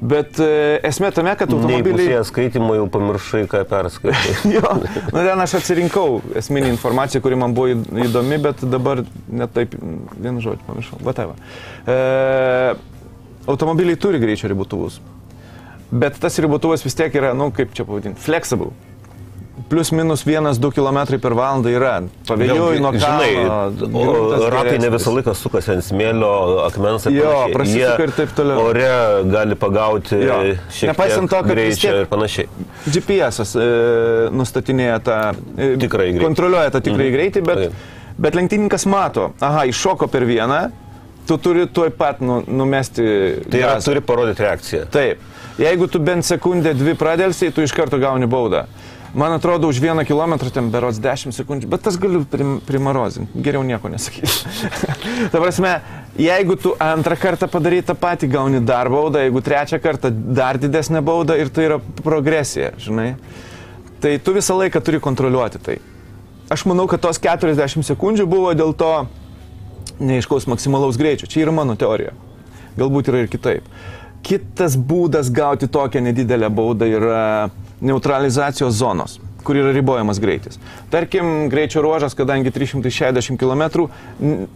[0.03, 1.95] Bet e, esmė tame, kad automobiliai...
[1.95, 4.33] pusėje skaitimo jau pamiršai, ką perskaitai.
[4.55, 9.77] Jo, nu ten aš atsirinkau esminį informaciją, kuri man buvo įdomi, bet dabar netaip,
[10.17, 10.99] vienu žodžiu, pamiršau.
[11.07, 11.39] Whatever.
[11.87, 11.95] E,
[13.47, 14.99] automobiliai turi greičio ribotuvus,
[15.91, 18.73] bet tas ribotuvas vis tiek yra, nu kaip čia pavadinti, flexible.
[19.69, 21.93] Plius minus 1-2 km per valandą yra.
[22.27, 24.49] Pavėjui nuo kalno.
[24.53, 26.31] ratai ne visą laiką sukasi ant smėlio,
[26.67, 28.67] akmens ir Jo, prasisuka ir taip toliau.
[28.69, 28.89] Ore
[29.31, 30.37] gali pagauti Jo.
[30.69, 32.47] šiek Nepaisant tiek to, greičio ir panašiai.
[32.85, 33.65] GPS e,
[34.35, 35.17] nustatinėja tą,
[35.57, 36.23] e, Tikrąjį greitį.
[36.27, 37.17] kontroliuoja tą tikrąjį Mhm.
[37.17, 37.73] greitį, bet, Taip.
[38.19, 40.71] bet lenktynininkas mato, aha, iššoko per vieną,
[41.27, 43.39] tu turi tuoj pat nu, numesti.
[43.49, 44.85] Tai yra, turi parodyti reakciją.
[44.91, 45.19] Taip.
[45.57, 48.65] Jeigu tu bent sekundę, dvi pradėlsiai, tu iš karto gauni baudą.
[49.13, 53.43] Man atrodo, už vieną kilometrą ten berots 10 sekundžių, bet tas galiu prim, primarozinti.
[53.45, 54.25] Geriau nieko nesakyti.
[55.31, 55.73] Ta prasme,
[56.17, 61.03] jeigu tu antrą kartą padarai tą patį, gauni dar baudą, jeigu trečią kartą dar didesnę
[61.05, 63.11] baudą ir tai yra progresija, žinai.
[64.01, 65.77] Tai tu visą laiką turi kontroliuoti tai.
[66.49, 68.93] Aš manau, kad tos 40 sekundžių buvo dėl to
[70.01, 71.29] neiškaus maksimalaus greičio.
[71.29, 72.17] Čia yra mano teorija.
[72.81, 73.69] Galbūt yra ir kitaip.
[74.25, 77.23] Kitas būdas gauti tokią nedidelę baudą yra
[77.83, 80.59] neutralizacijos zonos kur yra ribojamas greitis.
[80.91, 83.89] Tarkim, greičio ruožas, kadangi 360 km,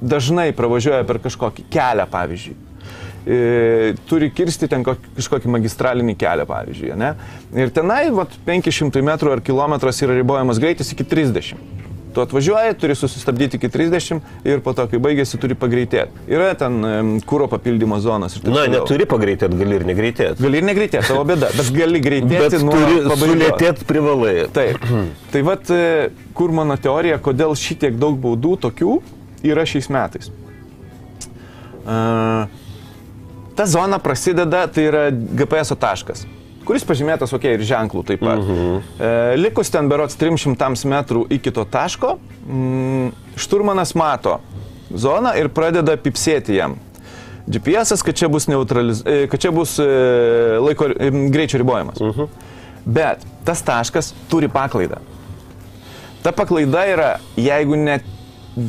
[0.02, 2.56] dažnai pravažiuoja per kažkokį kelią, pavyzdžiui.
[3.28, 6.94] E, turi kirsti ten kok- kažkokį magistralinį kelią, pavyzdžiui.
[6.96, 7.12] Ne?
[7.60, 11.60] Ir tenai vat, 500 m ar kilometras yra ribojamas greitis iki 30.
[12.18, 16.24] Tu atvažiuoji, turi susistabdyti iki 30 ir po to, kai baigėsi, turi pagreitėti.
[16.34, 18.40] Yra ten kūro papildymo zonas.
[18.40, 18.72] Na, toliau.
[18.74, 20.42] neturi pagreitėti, gali ir negreitėti.
[20.42, 23.22] Gali ir negreitėti, tavo bėda, bet gali greitėti nuo pabaigos.
[23.22, 24.34] sulėtėti privalai.
[24.56, 24.82] Taip.
[25.36, 28.98] Tai vad, e, kur mano teorija, kodėl šitiek daug baudų tokių
[29.46, 30.34] yra šiais metais.
[31.86, 32.50] Uh,
[33.56, 36.26] ta zona prasideda, tai yra GPS taškas,
[36.68, 38.42] kuris pažymėtas, okei, okay, ir ženklų taip pat.
[38.44, 38.82] Mhm.
[39.00, 44.40] E, likus ten berots 300 metrų iki to taško, mm, šturmanas mato
[44.92, 46.78] zoną ir pradeda pipsėti jam.
[47.48, 49.02] GPS, kad čia bus, neutraliz...
[49.08, 49.88] e, kad čia bus e,
[50.60, 52.02] laiko e, greičio ribojimas.
[52.04, 52.28] Mhm.
[52.86, 55.00] Bet tas taškas turi paklaidą.
[56.24, 58.04] Ta paklaida yra, jeigu net,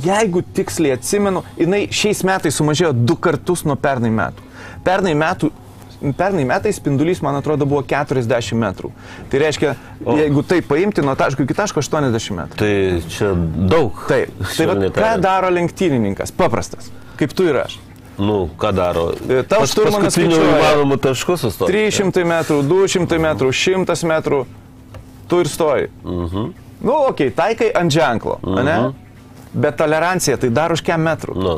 [0.05, 4.47] jeigu tiksliai atsimenu, jinai šiais metais sumažėjo du kartus nuo pernai metų.
[4.87, 5.51] Pernai metų
[5.99, 8.93] Pernai metais spindulys, man atrodo, buvo 40 metrų.
[9.31, 10.15] Tai reiškia, o.
[10.19, 12.59] jeigu tai paimti nuo taško iki taško 80 metrų.
[12.61, 13.33] Tai čia
[13.71, 14.05] daug.
[14.11, 14.31] Taip.
[14.55, 16.31] Tai vat, ką daro lenktynininkas?
[16.39, 16.93] Paprastas.
[17.19, 17.81] Kaip tu ir aš.
[18.19, 19.09] Nu, ką daro?
[19.31, 21.71] E, tau šturmanas įmanomu tašku sustoja.
[21.71, 24.41] 300 metrų, 200 metrų, 100 metrų,
[25.31, 25.91] tu ir stoji.
[26.03, 26.49] Mhm.
[26.79, 28.67] Nu, okei, okay, taikai ant ženklo, mhm.
[28.67, 28.79] ne?
[29.59, 31.35] Bet tolerancija tai dar už kiek metrų.
[31.39, 31.57] Nu,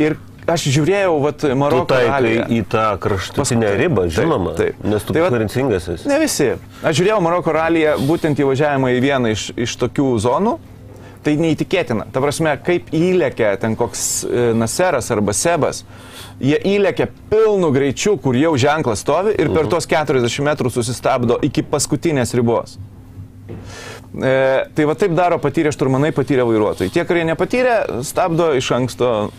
[0.00, 2.46] Ir aš žiūrėjau, vat, tu Maroko taikai ralyje.
[2.50, 4.54] į tą kraštutinę Paskui- ribą, taip, žinoma.
[4.56, 4.74] taip.
[4.84, 6.08] Nes tu Tai konkurencingas esi.
[6.08, 6.50] Ne visi.
[6.82, 10.58] Aš žiūrėjau Maroko ralyje būtent įvažiavimą į vieną iš, iš tokių zonų,
[11.22, 12.08] Tai neįtikėtina.
[12.10, 15.84] Ta prasme, kaip įlėkia ten koks e, Naseras arba Sebas,
[16.42, 21.62] jie įlėkia pilnu greičiu, kur jau ženklas stovi ir per tuos 40 metrų susistabdo iki
[21.62, 22.74] paskutinės ribos.
[24.12, 26.90] E, tai va taip daro patyrę šturmanai, patyrę vairuotojai.
[26.90, 29.30] Tie, kurie nepatyrė, stabdo iš anksto,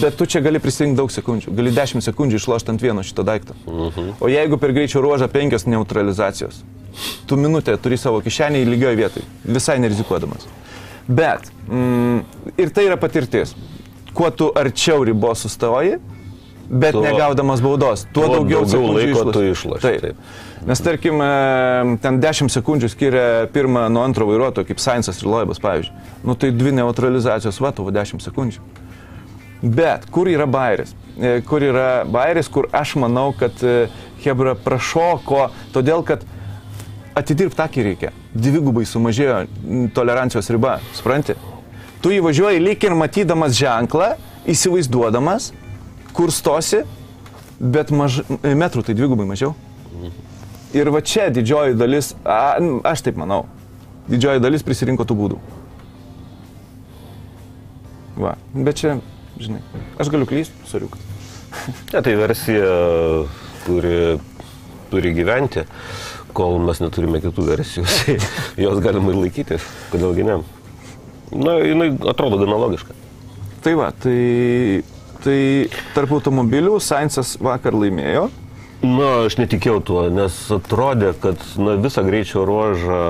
[0.00, 1.54] bet tu čia gali prisijungti daug sekundžių.
[1.56, 3.54] Gali 10 sekundžių išlošti ant vieno šito daikto.
[4.20, 6.60] O jeigu per greičio ruožą penkios neutralizacijos,
[7.26, 10.46] tu minutę turi savo kišenį į lygioj vietoj, visai nerizikuodamas.
[11.08, 12.20] Bet, mm,
[12.60, 13.54] ir tai yra patirtis.
[14.14, 15.98] Kuo tu arčiau ribos sustoji,
[16.68, 19.32] bet Tuo- negaudamas baudos, tuo, tuo daugiau, daugiau laiko išloši.
[19.32, 20.00] tu išloši, Taip.
[20.00, 20.16] taip.
[20.66, 21.20] Nes tarkim,
[22.02, 25.94] ten 10 sekundžių skiria pirmą nuo antro vairuotojo, kaip Sainsas ir Loibas, pavyzdžiui.
[26.24, 28.60] Nu tai dvi neutralizacijos, va, tavo 10 sekundžių.
[29.62, 30.94] Bet kur yra bairis?
[31.18, 33.88] E, Kur yra bairis, kur aš manau, kad e,
[34.22, 36.22] Hebra prašoko, todėl kad
[37.18, 38.12] atidirbti akį reikia.
[38.34, 39.40] Dvigubai sumažėjo
[39.96, 41.34] tolerancijos riba, supranti?
[42.02, 44.12] Tu įvažiuoji lyg ir matydamas ženklą,
[44.48, 45.50] įsivaizduodamas,
[46.14, 46.84] kur stosi,
[47.58, 49.56] bet maž, metrų tai dvigubai mažiau.
[50.76, 53.46] Ir va čia didžioji dalis, a, aš taip manau,
[54.06, 55.38] didžioji dalis prisirinko tų būdų.
[58.18, 58.98] Va, bet čia,
[59.42, 59.62] žinai,
[60.00, 61.02] aš galiu klysti, suriukas.
[61.92, 62.72] Ne, tai versija
[63.64, 64.18] turi,
[64.92, 65.64] turi gyventi,
[66.36, 67.86] kol mes neturime kitų versijų.
[68.04, 68.16] Tai
[68.62, 70.38] jos galima ir laikytis, kodėlgi ne.
[71.32, 72.94] Na, jinai atrodo gana logiška.
[73.64, 74.82] Tai va, tai,
[75.24, 75.40] tai
[75.96, 78.28] tarp automobilių Sainsas vakar laimėjo.
[78.84, 83.02] Na, aš netikėjau tuo, nes atrodė, kad na, visą greičio ruožą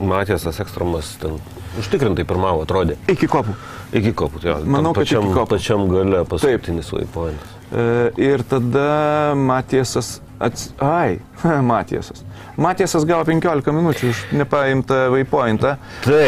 [0.00, 1.36] Matėsas Ekstremas ten
[1.78, 2.96] užtikrintai pirmavo, atrodė.
[3.10, 3.54] Iki kopų.
[4.00, 4.58] Iki kopų, jo.
[4.64, 5.50] Manau, tam kad iki pačiam, kopų.
[5.54, 7.54] pačiam gale paskutinis waypointas.
[7.70, 7.86] E,
[8.18, 10.70] ir tada Matiesas, ats...
[10.82, 11.20] ai,
[11.72, 12.24] Matiesas.
[12.60, 15.76] Matiesas gavo 15 minučių už nepaimtą waypointą,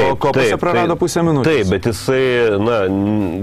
[0.09, 1.59] o kopose prarado pusę minutės.
[1.59, 2.23] Taip, bet jisai,
[2.63, 2.79] na,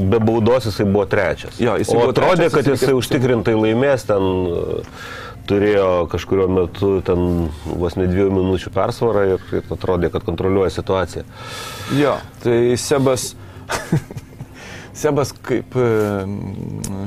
[0.10, 1.60] be baudos jisai buvo trečias.
[1.62, 4.80] Jo, jisai o buvo atrodė, trečias, kad jisai jisai užtikrintai laimės, ten e,
[5.50, 11.26] turėjo kažkurio metu ten vos ne dviejų minučių persvarą ir, ir atrodė, kad kontroliuoja situaciją.
[11.98, 13.32] Jo, tai Sebas.
[15.00, 15.88] Sebas kaip e,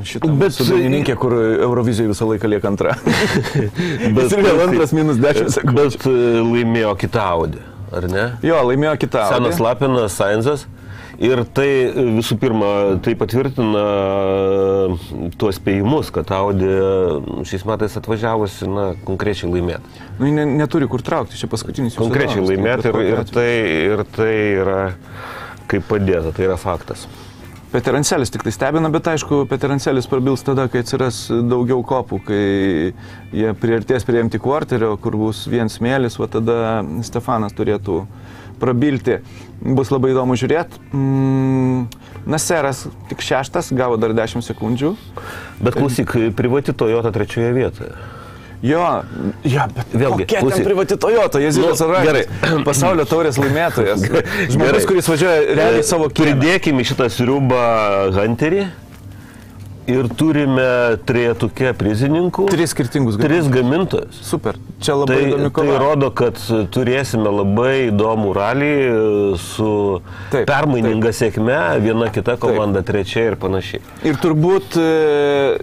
[0.09, 2.95] šitą Bet- dainininkė, kur Eurovizijoje visą laiką lieka antra.
[4.17, 5.75] Bet ir vėl antras minus 10 sekundžių.
[5.77, 7.61] Bet laimėjo kitą Audi,
[7.93, 8.25] ar ne?
[8.47, 9.27] Jo, laimėjo kitą.
[9.35, 9.67] Senas Audi.
[9.67, 10.65] Lapinas, Sainzas.
[11.21, 12.69] Ir tai e, visų pirma,
[13.05, 20.07] tai patvirtina e, tuos spėjimus, kad Audi e, šiais metais atvažiavusi, na, konkrečiai laimėti.
[20.19, 23.51] Nu, ji ne, neturi kur traukti, čia paskutinis jų Konkrečiai tai laimėti ir, ir, tai,
[23.91, 24.81] ir tai yra
[25.69, 27.05] kaip padėta, tai yra faktas.
[27.73, 32.43] Peterancelis tik tai stebina, bet aišku, Peterancelis prabils tada, kai atsiras daugiau kopų, kai
[33.33, 38.03] jie priartės prie MT kvarterio, kur bus vien smėlis, o tada Stefanas turėtų
[38.63, 39.19] prabilti.
[39.63, 40.81] Bus labai įdomu žiūrėti.
[40.95, 41.85] Mm,
[42.33, 44.95] Naseras tik šeštas, gavo dar 10 sekundžių.
[45.63, 47.95] Bet klausyk, privati Toyota trečioje vietoje.
[48.63, 48.83] Jo,
[49.43, 52.23] jo bet Vėlgi, kokia ten privati Toyota, Jezinas Nu, gerai.
[52.63, 54.05] Pasaulio taurės laimėtojas.
[54.53, 54.83] Žmogus, Gerai.
[54.87, 56.37] kuris važiuoja realiai savo kiemą.
[56.39, 57.65] Pridėkime šitą sriubą
[58.15, 58.69] Hunterį
[59.93, 60.65] ir turime
[61.09, 62.47] trejetukę prizininkų.
[62.53, 64.19] Tris skirtingus Tris gamintojus.
[64.27, 64.59] Super.
[64.83, 65.79] Čia labai Tai, įdomi tai kova.
[65.83, 66.39] rodo, kad
[66.75, 68.93] turėsime labai įdomų ralį e,
[69.43, 69.71] su
[70.33, 73.83] Taip, permaininga sėkme, viena kita komanda trečia ir panašiai.
[74.09, 74.87] Ir turbūt e,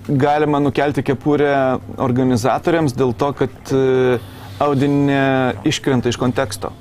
[0.10, 1.54] galima nukelti kepurę
[1.98, 4.20] organizatoriams dėl to, kad e,
[4.64, 5.24] audinė
[5.68, 6.72] iškrenta iš konteksto.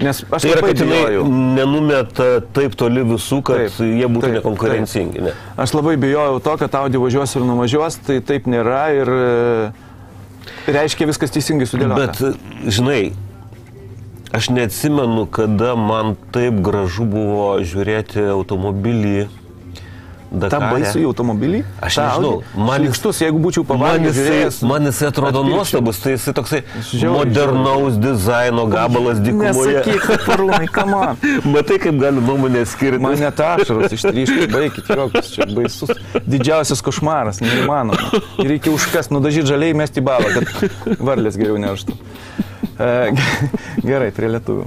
[0.00, 1.24] Nes aš Tai yra, kad bijojau.
[1.28, 5.24] nenumeta taip toli visų, kad Taip, jie būtų taip, nekonkurencingi.
[5.26, 5.34] Ne.
[5.60, 11.10] Aš labai bijojau to, kad Audi važiuos ir nuvažiuos, tai taip nėra ir e, reiškia
[11.10, 12.08] viskas teisingai sudėliota.
[12.32, 12.40] Bet,
[12.72, 13.12] žinai,
[14.32, 19.28] aš neatsimenu, kada man taip gražu buvo žiūrėti automobilį.
[20.32, 20.72] Ta Dakare.
[20.72, 21.58] baisų automobilį?
[21.82, 24.62] Aš Ta nežinau, man jis- Šlykštus, jeigu būčiau Man žiūrėjęs.
[24.66, 25.56] man jisai atrodo atpirkčiau.
[25.56, 29.84] nuostabus, tai jisai toksai Žiauriai, modernaus dizaino gabalas dykumoje.
[29.84, 31.16] Nesakyk, kad parūnai, kama.
[31.44, 32.98] Matai, kaip gali nuomonę skirti.
[33.00, 35.90] Man net ašaros ištryškė, baigit, jokius, čia baisus.
[36.26, 38.08] Didžiausias košmaras, neįmanoma.
[38.40, 41.92] Ir reikia užkas, nudažyti žaliai, mesti balą, kad varlės geriau nerštų.
[43.88, 44.66] Gerai, prie lietuvių.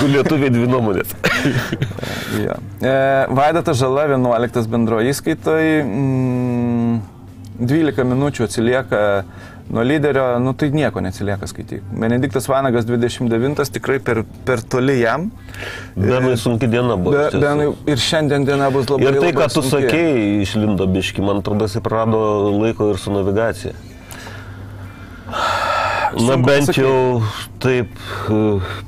[0.00, 1.14] Du lietuviai dvi nuomonės.
[2.40, 2.56] Jo.
[2.84, 2.92] E,
[3.34, 7.00] Vaidatas Žala 11 bendro įskaitoj, mm,
[7.60, 9.00] 12 minučių atsilieka
[9.70, 11.82] nuo lyderio, nu tai nieko neatsilieka skaityk.
[11.94, 15.28] Benediktas Vanagas 29, tikrai per, per toli jam.
[15.94, 17.14] Benui sunki diena buvo.
[17.14, 19.86] Be, benui, ir šiandien diena bus labai Ir tai, ką tu sunki.
[19.86, 23.76] sakėjai, išlindo biški, man atrodo, jis prarado laiko ir su navigacija.
[26.18, 27.22] Na bent jau
[27.62, 27.94] taip
[28.30, 28.40] e,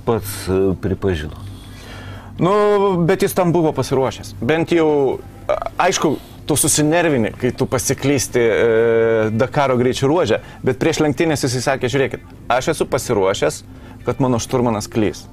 [0.07, 1.39] pats e, pripažino.
[2.43, 2.53] Nu,
[3.07, 4.35] bet jis tam buvo pasiruošęs.
[4.43, 5.21] Bent jau,
[5.79, 6.17] aišku,
[6.47, 8.57] tu susinervini, kai tu pasiklysti e,
[9.31, 13.63] Dakaro greičio ruožę, bet prieš lenktynės jis sakė, žiūrėkit, aš esu pasiruošęs,
[14.07, 15.27] kad mano šturmanas klys.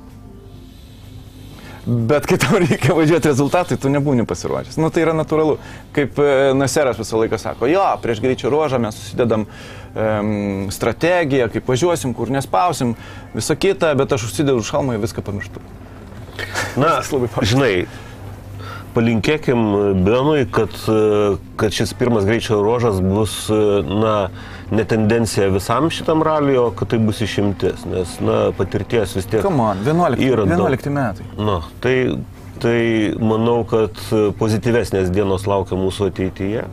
[1.89, 4.75] Bet kai tau reikia važiuoti rezultatai, tu nebūni pasiruošęs.
[4.77, 5.55] Nu, tai yra natūralu.
[5.95, 11.71] Kaip e, Naseras visą laiką sako, jo, prieš greičio ruožą mes susidedam um, strategiją, kaip
[11.71, 12.93] važiuosim, kur nespausim,
[13.33, 15.63] visą kitą, bet aš užsidedu šalmą ir viską pamirštu.
[16.77, 16.99] Na,
[17.53, 17.87] žinai,
[18.93, 19.65] palinkėkim
[20.05, 24.15] Benui, kad, e, kad šis pirmas greičio ruožas bus, e, na,
[24.71, 29.41] ne tendencija visam šitam raliui, o kad tai bus išimtis, nes, na, patirties vis tiek.
[29.45, 30.67] Come on, 11, Yra daug.
[30.67, 31.25] 11 metai.
[31.37, 31.95] Na, tai,
[32.63, 32.77] tai
[33.21, 33.97] manau, kad
[34.39, 36.67] pozityvesnės dienos laukia mūsų ateityje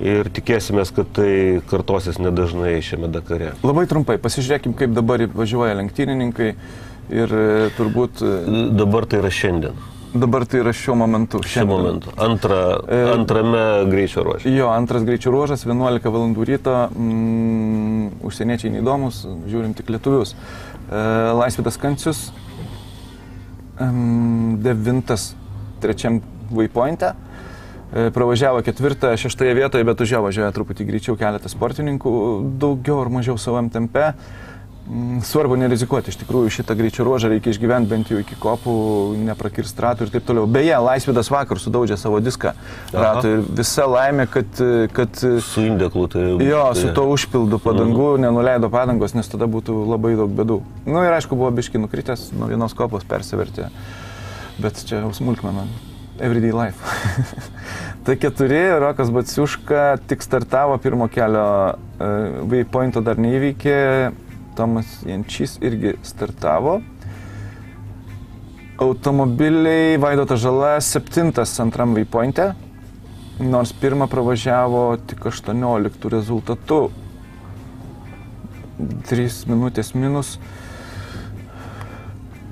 [0.00, 1.32] ir tikėsimės, kad tai
[1.70, 3.54] kartosis nedažnai šiame Dakare.
[3.66, 6.54] Labai trumpai, pasižiūrėkim, kaip dabar važiuoja lenktynininkai
[7.10, 8.36] ir e, turbūt e,
[8.80, 9.76] Dabar tai yra šiandien,
[10.14, 11.42] dabar tai yra šiuo momentu.
[11.42, 12.10] šiuo momentu.
[12.16, 14.50] Antra, E, antrame greičio ruože.
[14.56, 16.34] Jo, antras greičio ruožas, 11 val.
[16.44, 20.34] ryto, mm, užsieniečiai neįdomus, žiūrim tik lietuvius.
[20.34, 22.32] E, Laisvidas Kancius,
[23.80, 25.34] mm, devintas
[25.80, 27.14] trečiam waypointe,
[27.94, 32.12] e, pravažiavo ketvirtą, šeštąją vietoje, bet už ją važiuoja truputį greičiau keletas sportininkų,
[32.58, 34.12] daugiau ar mažiau savam tempe.
[34.12, 34.49] Mm,
[35.22, 38.72] Svarbu nerizikuoti, iš tikrųjų šitą greičio ruožą reikia išgyventi bent jau iki kopų,
[39.22, 40.48] neprakirst ratų ir taip toliau.
[40.50, 42.56] Beje, Laisvidas vakar sudaužė savo diską
[42.90, 44.62] ratų ir visa laimė, kad,
[44.96, 46.24] kad Su indeklu tai...
[46.42, 50.56] jo, su to užpildu padangų nenuleido padangos, nes tada būtų labai daug bėdų.
[50.88, 53.68] Na nu, ir aišku, buvo biški nukritęs, nuo vienos kopos persivertė,
[54.58, 55.68] bet čia jau smulkmena.
[56.20, 56.82] Everyday life.
[58.08, 63.78] tai keturi, Rokas Batsiuška tik startavo pirmo kelio, uh, waypointo dar neįveikė,
[64.60, 66.82] Tomas Jančys irgi startavo.
[68.76, 72.50] Automobiliai Vaidotas Žala septintas antram waypointe,
[73.40, 76.80] nors pirmą pravažiavo tik 18 rezultatu.
[79.08, 80.34] 3 minutės minus.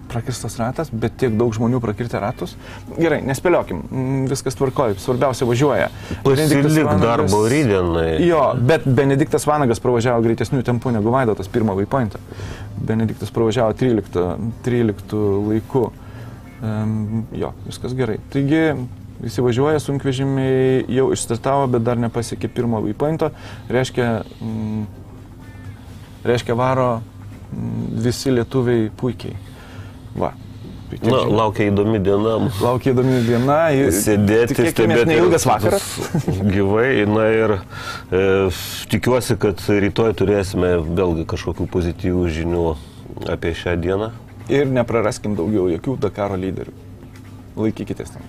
[0.09, 2.55] Prakirstas ratas, bet tiek daug žmonių prakirtė ratus.
[2.97, 5.89] Gerai, nespėliokim, mm, viskas tvarkoja, svarbiausia važiuoja.
[6.25, 8.19] Pasilik darbo rydienai.
[8.25, 12.21] Jo, bet Benediktas Vanagas pravažiavo greitesnių tempų negu Vaidotas pirmą waypointą.
[12.89, 14.25] Benediktas pravažiavo 13,
[14.65, 15.91] 13 laiku.
[16.59, 18.17] Um, jo, viskas gerai.
[18.33, 18.63] Taigi
[19.23, 23.31] visi važiuoja, sunkvežimiai jau išstartavo, bet dar nepasiekė pirmo waypointo.
[23.71, 24.09] Reiškia,
[24.41, 24.87] mm,
[26.29, 29.37] reiškia varo mm, visi lietuviai puikiai.
[30.19, 30.33] Va.
[30.89, 31.35] Tai Na, žinių.
[31.37, 32.35] laukia įdomi diena.
[32.65, 33.59] Laukia įdomi diena.
[33.93, 35.05] Sėdėti, stebėti.
[35.11, 35.85] Neilgas vakaras.
[36.55, 37.05] Gyvai.
[37.11, 38.23] Na ir e,
[38.89, 42.65] tikiuosi, kad rytoj turėsime vėlgi kažkokių pozityvių žinių
[43.35, 44.11] apie šią dieną.
[44.49, 46.73] Ir nepraraskim daugiau jokių Dakaro lyderių.
[47.59, 48.25] Laikykitės ten.